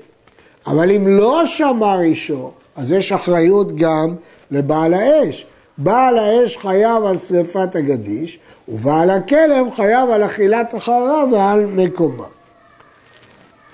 אבל 0.66 0.90
אם 0.90 1.08
לא 1.08 1.46
שמר 1.46 2.00
אישו, 2.00 2.50
אז 2.76 2.92
יש 2.92 3.12
אחריות 3.12 3.76
גם 3.76 4.14
לבעל 4.50 4.94
האש. 4.94 5.46
בעל 5.78 6.18
האש 6.18 6.56
חייב 6.56 7.04
על 7.04 7.16
שרפת 7.16 7.76
הגדיש, 7.76 8.38
ובעל 8.68 9.10
הכלב 9.10 9.66
חייב 9.76 10.10
על 10.10 10.24
אכילת 10.24 10.74
החררה 10.74 11.24
ועל 11.32 11.66
מקומה. 11.66 12.26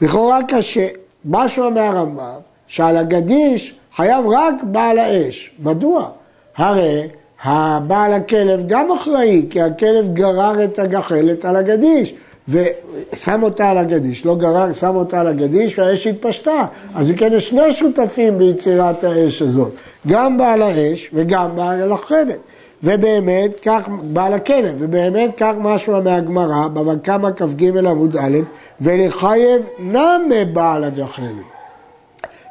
לכאורה 0.01 0.39
קשה, 0.49 0.89
משמע 1.25 1.69
מהרמב"ם 1.69 2.39
שעל 2.67 2.97
הגדיש 2.97 3.75
חייב 3.97 4.25
רק 4.27 4.55
בעל 4.63 4.99
האש. 4.99 5.51
מדוע? 5.59 6.11
הרי 6.57 7.09
הבעל 7.47 8.13
הכלב 8.13 8.67
גם 8.67 8.93
אחראי, 8.93 9.47
כי 9.51 9.61
הכלב 9.61 10.15
גרר 10.15 10.65
את 10.65 10.79
הגחלת 10.79 11.45
על 11.45 11.57
הגדיש. 11.57 12.15
ושם 12.49 13.43
אותה 13.43 13.71
על 13.71 13.79
הגדיש, 13.79 14.27
לא 14.27 14.37
גרר, 14.37 14.73
שם 14.73 14.97
אותה 14.97 15.21
על 15.21 15.27
הגדיש 15.27 15.79
והאש 15.79 16.07
התפשטה. 16.07 16.67
אז 16.95 17.11
אם 17.11 17.15
כן 17.15 17.33
יש 17.33 17.49
שני 17.49 17.73
שותפים 17.73 18.39
ביצירת 18.39 19.05
האש 19.05 19.43
הזאת, 19.43 19.73
גם 20.07 20.39
בעל 20.39 20.63
האש 20.63 21.11
וגם 21.15 21.57
בעל 21.57 21.93
החלט. 21.93 22.39
ובאמת 22.83 23.61
כך 23.65 23.89
בעל 24.03 24.35
הכלב, 24.35 24.75
ובאמת 24.79 25.31
כך 25.37 25.53
משמע 25.59 26.01
מהגמרא, 26.01 26.69
בבא 26.69 26.95
קמא 27.03 27.31
כ"ג 27.37 27.77
עמוד 27.87 28.17
א', 28.17 28.39
ולחייב 28.81 29.63
נמי 29.79 30.45
בעל 30.53 30.85
הגחלת. 30.85 31.47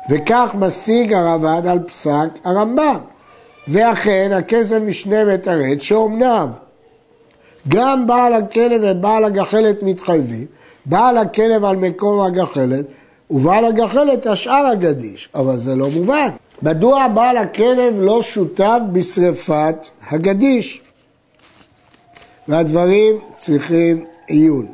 וכך 0.10 0.56
משיג 0.60 1.14
הרב"ד 1.14 1.68
על 1.68 1.80
פסק 1.80 2.28
הרמב"ם. 2.44 3.14
ואכן 3.67 4.32
הכסף 4.34 4.78
משנה 4.86 5.25
מתרץ 5.25 5.82
שאומנם 5.82 6.51
גם 7.67 8.08
בעל 8.08 8.34
הכלב 8.34 8.82
ובעל 8.84 9.23
הגחלת 9.23 9.84
מתחייבים, 9.84 10.45
בעל 10.86 11.17
הכלב 11.17 11.65
על 11.65 11.75
מקום 11.75 12.21
הגחלת 12.21 12.86
ובעל 13.30 13.65
הגחלת 13.65 14.25
השאר 14.25 14.65
הגדיש, 14.71 15.30
אבל 15.36 15.58
זה 15.58 15.75
לא 15.75 15.89
מובן. 15.89 16.30
מדוע 16.62 17.08
בעל 17.08 17.38
הכלב 17.38 17.93
לא 17.99 18.21
שותף 18.21 18.80
בשרפת 18.91 19.75
הגדיש? 20.12 20.82
והדברים 22.47 23.19
צריכים 23.38 24.06
עיון. 24.28 24.65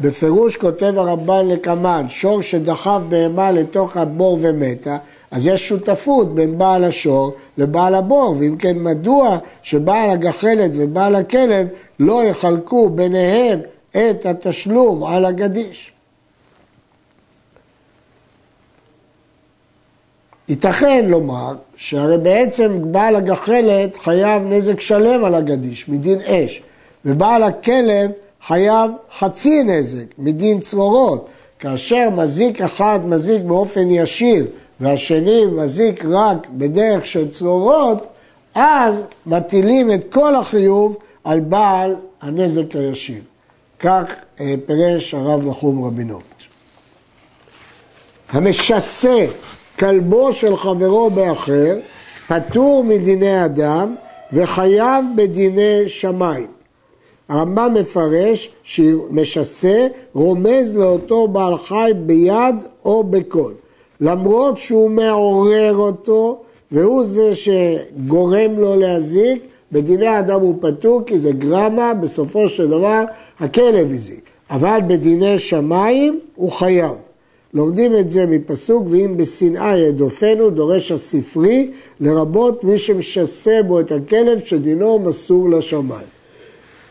בפירוש 0.00 0.56
כותב 0.56 0.92
הרמב"ן 0.96 1.48
לקמן, 1.48 2.04
שור 2.08 2.42
שדחף 2.42 3.00
בהמה 3.08 3.50
לתוך 3.50 3.96
הבור 3.96 4.38
ומתה, 4.42 4.96
אז 5.30 5.46
יש 5.46 5.68
שותפות 5.68 6.34
בין 6.34 6.58
בעל 6.58 6.84
השור 6.84 7.32
לבעל 7.58 7.94
הבור, 7.94 8.36
ואם 8.38 8.56
כן 8.56 8.78
מדוע 8.78 9.38
שבעל 9.62 10.10
הגחלת 10.10 10.70
ובעל 10.74 11.14
הכלב 11.14 11.66
לא 12.00 12.24
יחלקו 12.24 12.88
ביניהם 12.88 13.60
את 13.90 14.26
התשלום 14.26 15.04
על 15.04 15.24
הגדיש. 15.24 15.92
ייתכן 20.48 21.04
לומר 21.08 21.54
שהרי 21.76 22.18
בעצם 22.18 22.92
בעל 22.92 23.16
הגחלת 23.16 23.96
חייב 23.96 24.42
נזק 24.42 24.80
שלם 24.80 25.24
על 25.24 25.34
הגדיש, 25.34 25.88
מדין 25.88 26.20
אש, 26.20 26.62
ובעל 27.04 27.42
הכלב 27.42 28.10
חייב 28.46 28.90
חצי 29.18 29.64
נזק, 29.64 30.04
מדין 30.18 30.60
צרורות. 30.60 31.28
כאשר 31.58 32.10
מזיק 32.10 32.60
אחד 32.60 33.00
מזיק 33.06 33.42
באופן 33.42 33.90
ישיר 33.90 34.46
והשני 34.80 35.44
מזיק 35.46 36.04
רק 36.04 36.46
בדרך 36.50 37.06
של 37.06 37.30
צרורות, 37.30 38.06
אז 38.54 39.04
מטילים 39.26 39.92
את 39.92 40.12
כל 40.12 40.34
החיוב 40.34 40.96
על 41.24 41.40
בעל 41.40 41.96
הנזק 42.20 42.76
הישיר. 42.76 43.22
כך 43.78 44.12
אה, 44.40 44.54
פירש 44.66 45.14
הרב 45.14 45.46
נחום 45.46 45.84
רבינוביץ'. 45.84 46.48
המשסה 48.28 49.26
כלבו 49.78 50.32
של 50.32 50.56
חברו 50.56 51.10
באחר, 51.10 51.78
פטור 52.28 52.84
מדיני 52.84 53.44
אדם 53.44 53.94
וחייב 54.32 55.04
בדיני 55.16 55.88
שמיים. 55.88 56.46
הרמב"ם 57.28 57.74
מפרש 57.80 58.50
שמשסה 58.62 59.86
רומז 60.14 60.76
לאותו 60.76 61.28
בעל 61.28 61.58
חי 61.58 61.90
ביד 62.06 62.54
או 62.84 63.04
בקול. 63.04 63.54
למרות 64.02 64.58
שהוא 64.58 64.90
מעורר 64.90 65.74
אותו 65.76 66.42
והוא 66.72 67.04
זה 67.04 67.32
שגורם 67.36 68.58
לו 68.58 68.76
להזיק, 68.76 69.42
בדיני 69.72 70.18
אדם 70.18 70.40
הוא 70.40 70.54
פטור 70.60 71.02
כי 71.06 71.18
זה 71.18 71.32
גרמה, 71.32 71.94
בסופו 71.94 72.48
של 72.48 72.68
דבר 72.68 73.04
הכלב 73.40 73.92
הזיק. 73.94 74.20
אבל 74.50 74.78
בדיני 74.86 75.38
שמיים 75.38 76.20
הוא 76.34 76.52
חייב. 76.52 76.92
לומדים 77.54 77.96
את 77.96 78.10
זה 78.10 78.26
מפסוק, 78.26 78.86
ואם 78.90 79.16
בשנאה 79.16 79.78
ידופנו, 79.78 80.50
דורש 80.50 80.92
הספרי, 80.92 81.70
לרבות 82.00 82.64
מי 82.64 82.78
שמשסה 82.78 83.60
בו 83.66 83.80
את 83.80 83.92
הכלב 83.92 84.40
שדינו 84.44 84.98
מסור 84.98 85.50
לשמיים. 85.50 86.06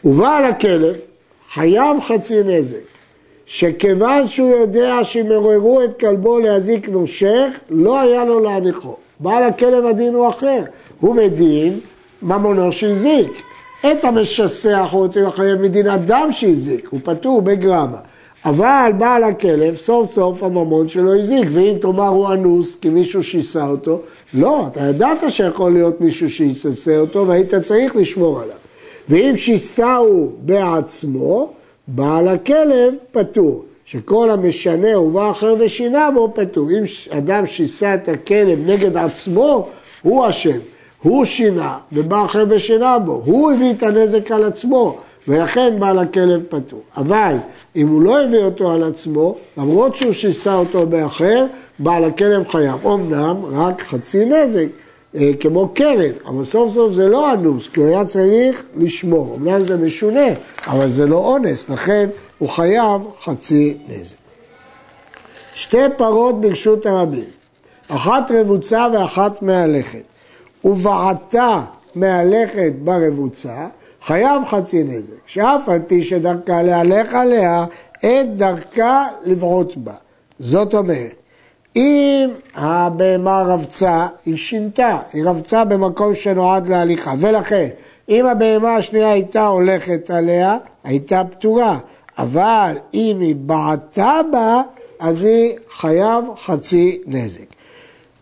ובעל 0.06 0.46
הכלב 0.46 0.96
חייב 1.54 1.98
חצי 2.08 2.44
נזק, 2.44 2.91
שכיוון 3.54 4.28
שהוא 4.28 4.50
יודע 4.50 5.04
שאם 5.04 5.32
עוררו 5.32 5.82
את 5.82 6.00
כלבו 6.00 6.40
להזיק 6.40 6.90
נושך, 6.90 7.48
לא 7.70 8.00
היה 8.00 8.26
לו 8.26 8.40
להניחו. 8.40 8.96
בעל 9.20 9.44
הכלב 9.44 9.86
הדין 9.86 10.14
הוא 10.14 10.30
אחר, 10.30 10.62
הוא 11.00 11.16
מדין 11.16 11.80
ממונו 12.22 12.72
שהזיק. 12.72 13.32
את 13.82 14.04
המשסע 14.06 14.82
אנחנו 14.82 14.98
רוצים 14.98 15.24
לחייב 15.24 15.62
מדין 15.62 15.88
אדם 15.88 16.30
שהזיק, 16.32 16.88
הוא 16.90 17.00
פטור 17.04 17.42
בגרמה. 17.42 17.98
אבל 18.46 18.92
בעל 18.98 19.24
הכלב 19.24 19.76
סוף 19.76 20.12
סוף 20.12 20.44
הממון 20.44 20.88
שלו 20.88 21.20
הזיק, 21.20 21.48
ואם 21.52 21.76
תאמר 21.82 22.08
הוא 22.08 22.34
אנוס 22.34 22.76
כי 22.82 22.90
מישהו 22.90 23.24
שיסה 23.24 23.68
אותו, 23.68 24.02
לא, 24.34 24.68
אתה 24.72 24.80
ידעת 24.80 25.18
שיכול 25.30 25.74
להיות 25.74 26.02
מישהו 26.02 26.30
שיססה 26.30 26.98
אותו 26.98 27.28
והיית 27.28 27.56
צריך 27.56 27.96
לשמור 27.96 28.42
עליו. 28.42 28.56
ואם 29.10 29.34
שיסהו 29.38 30.32
בעצמו, 30.42 31.61
בעל 31.88 32.28
הכלב 32.28 32.94
פטור, 33.12 33.66
שכל 33.86 34.30
המשנה 34.30 35.00
ובא 35.00 35.32
אחר 35.32 35.56
ושינה 35.60 36.12
בו 36.12 36.32
פטור. 36.36 36.70
אם 36.70 36.84
אדם 37.18 37.48
שיסה 37.48 37.96
את 37.96 38.10
הכלב 38.10 38.60
נגד 38.70 38.98
עצמו, 38.98 39.68
הוא 40.02 40.30
אשם. 40.30 40.60
הוא 41.02 41.26
שינה 41.26 41.78
ובא 41.92 42.26
אחר 42.26 42.46
ושינה 42.50 43.00
בו, 43.00 43.22
הוא 43.26 43.52
הביא 43.52 43.72
את 43.72 43.84
הנזק 43.84 44.32
על 44.32 44.44
עצמו, 44.44 44.98
ולכן 45.28 45.80
בעל 45.80 46.00
הכלב 46.00 46.42
פטור. 46.50 46.82
אבל 46.98 47.36
אם 47.76 47.88
הוא 47.88 48.02
לא 48.02 48.24
הביא 48.24 48.40
אותו 48.40 48.72
על 48.72 48.84
עצמו, 48.84 49.36
למרות 49.58 49.96
שהוא 49.96 50.14
שיסה 50.14 50.56
אותו 50.56 50.86
באחר, 50.86 51.46
בעל 51.80 52.04
הכלב 52.04 52.48
חייב. 52.50 52.88
אמנם 52.88 53.36
רק 53.52 53.82
חצי 53.82 54.26
נזק, 54.26 54.68
כמו 55.40 55.70
קרן, 55.70 56.12
אבל 56.26 56.46
סוף 56.46 56.74
סוף 56.74 56.94
זה 56.94 57.08
לא 57.08 57.34
אנוס, 57.34 57.68
כי 57.68 57.80
הוא 57.80 57.90
היה 57.90 58.06
צריך 58.06 58.64
לשמור. 58.78 59.36
אמנם 59.36 59.66
זה 59.66 59.78
משונה, 59.78 60.28
אבל 60.68 60.90
זה 60.90 61.06
לא 61.06 61.18
אונס, 61.18 61.70
לכן 61.70 62.10
הוא 62.38 62.50
חייב 62.50 63.02
חצי 63.24 63.78
נזק. 63.88 64.16
שתי 65.54 65.78
פרות 65.98 66.42
ברשות 66.42 66.86
הרבים, 66.86 67.30
אחת 67.88 68.32
רבוצה 68.32 68.88
ואחת 68.94 69.42
מהלכת, 69.42 70.04
ובעתה 70.64 71.62
מהלכת 71.96 72.72
ברבוצה, 72.84 73.68
חייב 74.06 74.42
חצי 74.50 74.84
נזק, 74.84 75.14
שאף 75.26 75.70
על 75.70 75.80
פי 75.88 76.04
שדרכה 76.04 76.62
להלך 76.62 77.14
עליה, 77.14 77.66
אין 78.04 78.38
דרכה 78.38 79.08
לבעוט 79.24 79.74
בה. 79.78 79.94
זאת 80.40 80.74
אומרת, 80.74 81.21
אם 81.76 82.30
הבהמה 82.56 83.44
רבצה, 83.48 84.08
היא 84.26 84.38
שינתה, 84.38 85.00
היא 85.14 85.24
רבצה 85.26 85.66
במקום 85.66 86.16
שנועד 86.16 86.68
להליכה, 86.68 87.14
ולכן 87.18 87.68
אם 88.10 88.26
הבהמה 88.26 88.76
השנייה 88.76 89.12
הייתה 89.12 89.48
הולכת 89.48 90.10
עליה, 90.10 90.58
הייתה 90.84 91.22
פטורה, 91.32 91.80
אבל 92.18 92.78
אם 92.94 93.18
היא 93.20 93.36
בעטה 93.36 94.20
בה, 94.32 94.62
אז 95.00 95.24
היא 95.24 95.56
חייב 95.80 96.26
חצי 96.46 97.02
נזק. 97.06 97.46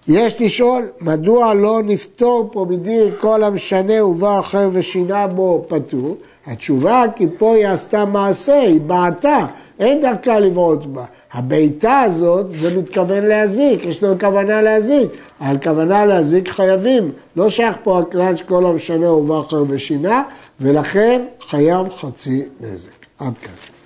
יש 0.08 0.42
לשאול, 0.42 0.88
מדוע 1.02 1.54
לא 1.54 1.82
נפתור 1.84 2.50
פה 2.52 2.66
מדין 2.70 3.12
כל 3.20 3.44
המשנה 3.44 4.06
ובא 4.06 4.40
אחר 4.40 4.70
ושינה 4.72 5.28
בו 5.28 5.66
פטור? 5.68 6.18
התשובה, 6.48 7.04
כי 7.16 7.28
פה 7.38 7.56
היא 7.56 7.68
עשתה 7.68 8.06
מעשה, 8.06 8.62
היא 8.62 8.82
בעטה, 8.82 9.46
אין 9.80 10.02
דרכה 10.02 10.40
לבעוט 10.40 10.86
בה. 10.86 11.06
הבעיטה 11.34 12.02
הזאת, 12.02 12.52
זה 12.52 12.80
מתכוון 12.80 13.24
להזיק, 13.24 13.86
יש 13.86 14.04
לו 14.04 14.20
כוונה 14.20 14.62
להזיק. 14.62 15.10
על 15.40 15.58
כוונה 15.64 16.06
להזיק 16.06 16.50
חייבים. 16.50 17.12
לא 17.36 17.50
שייך 17.50 17.76
פה 17.84 18.00
הכלל 18.00 18.36
שכל 18.36 18.66
המשנה 18.66 19.12
ובא 19.12 19.40
אחר 19.40 19.64
ושינה, 19.68 20.24
ולכן 20.62 21.22
חייב 21.50 21.88
חצי 22.02 22.44
נזק. 22.62 23.06
עד 23.20 23.38
כאן. 23.38 23.79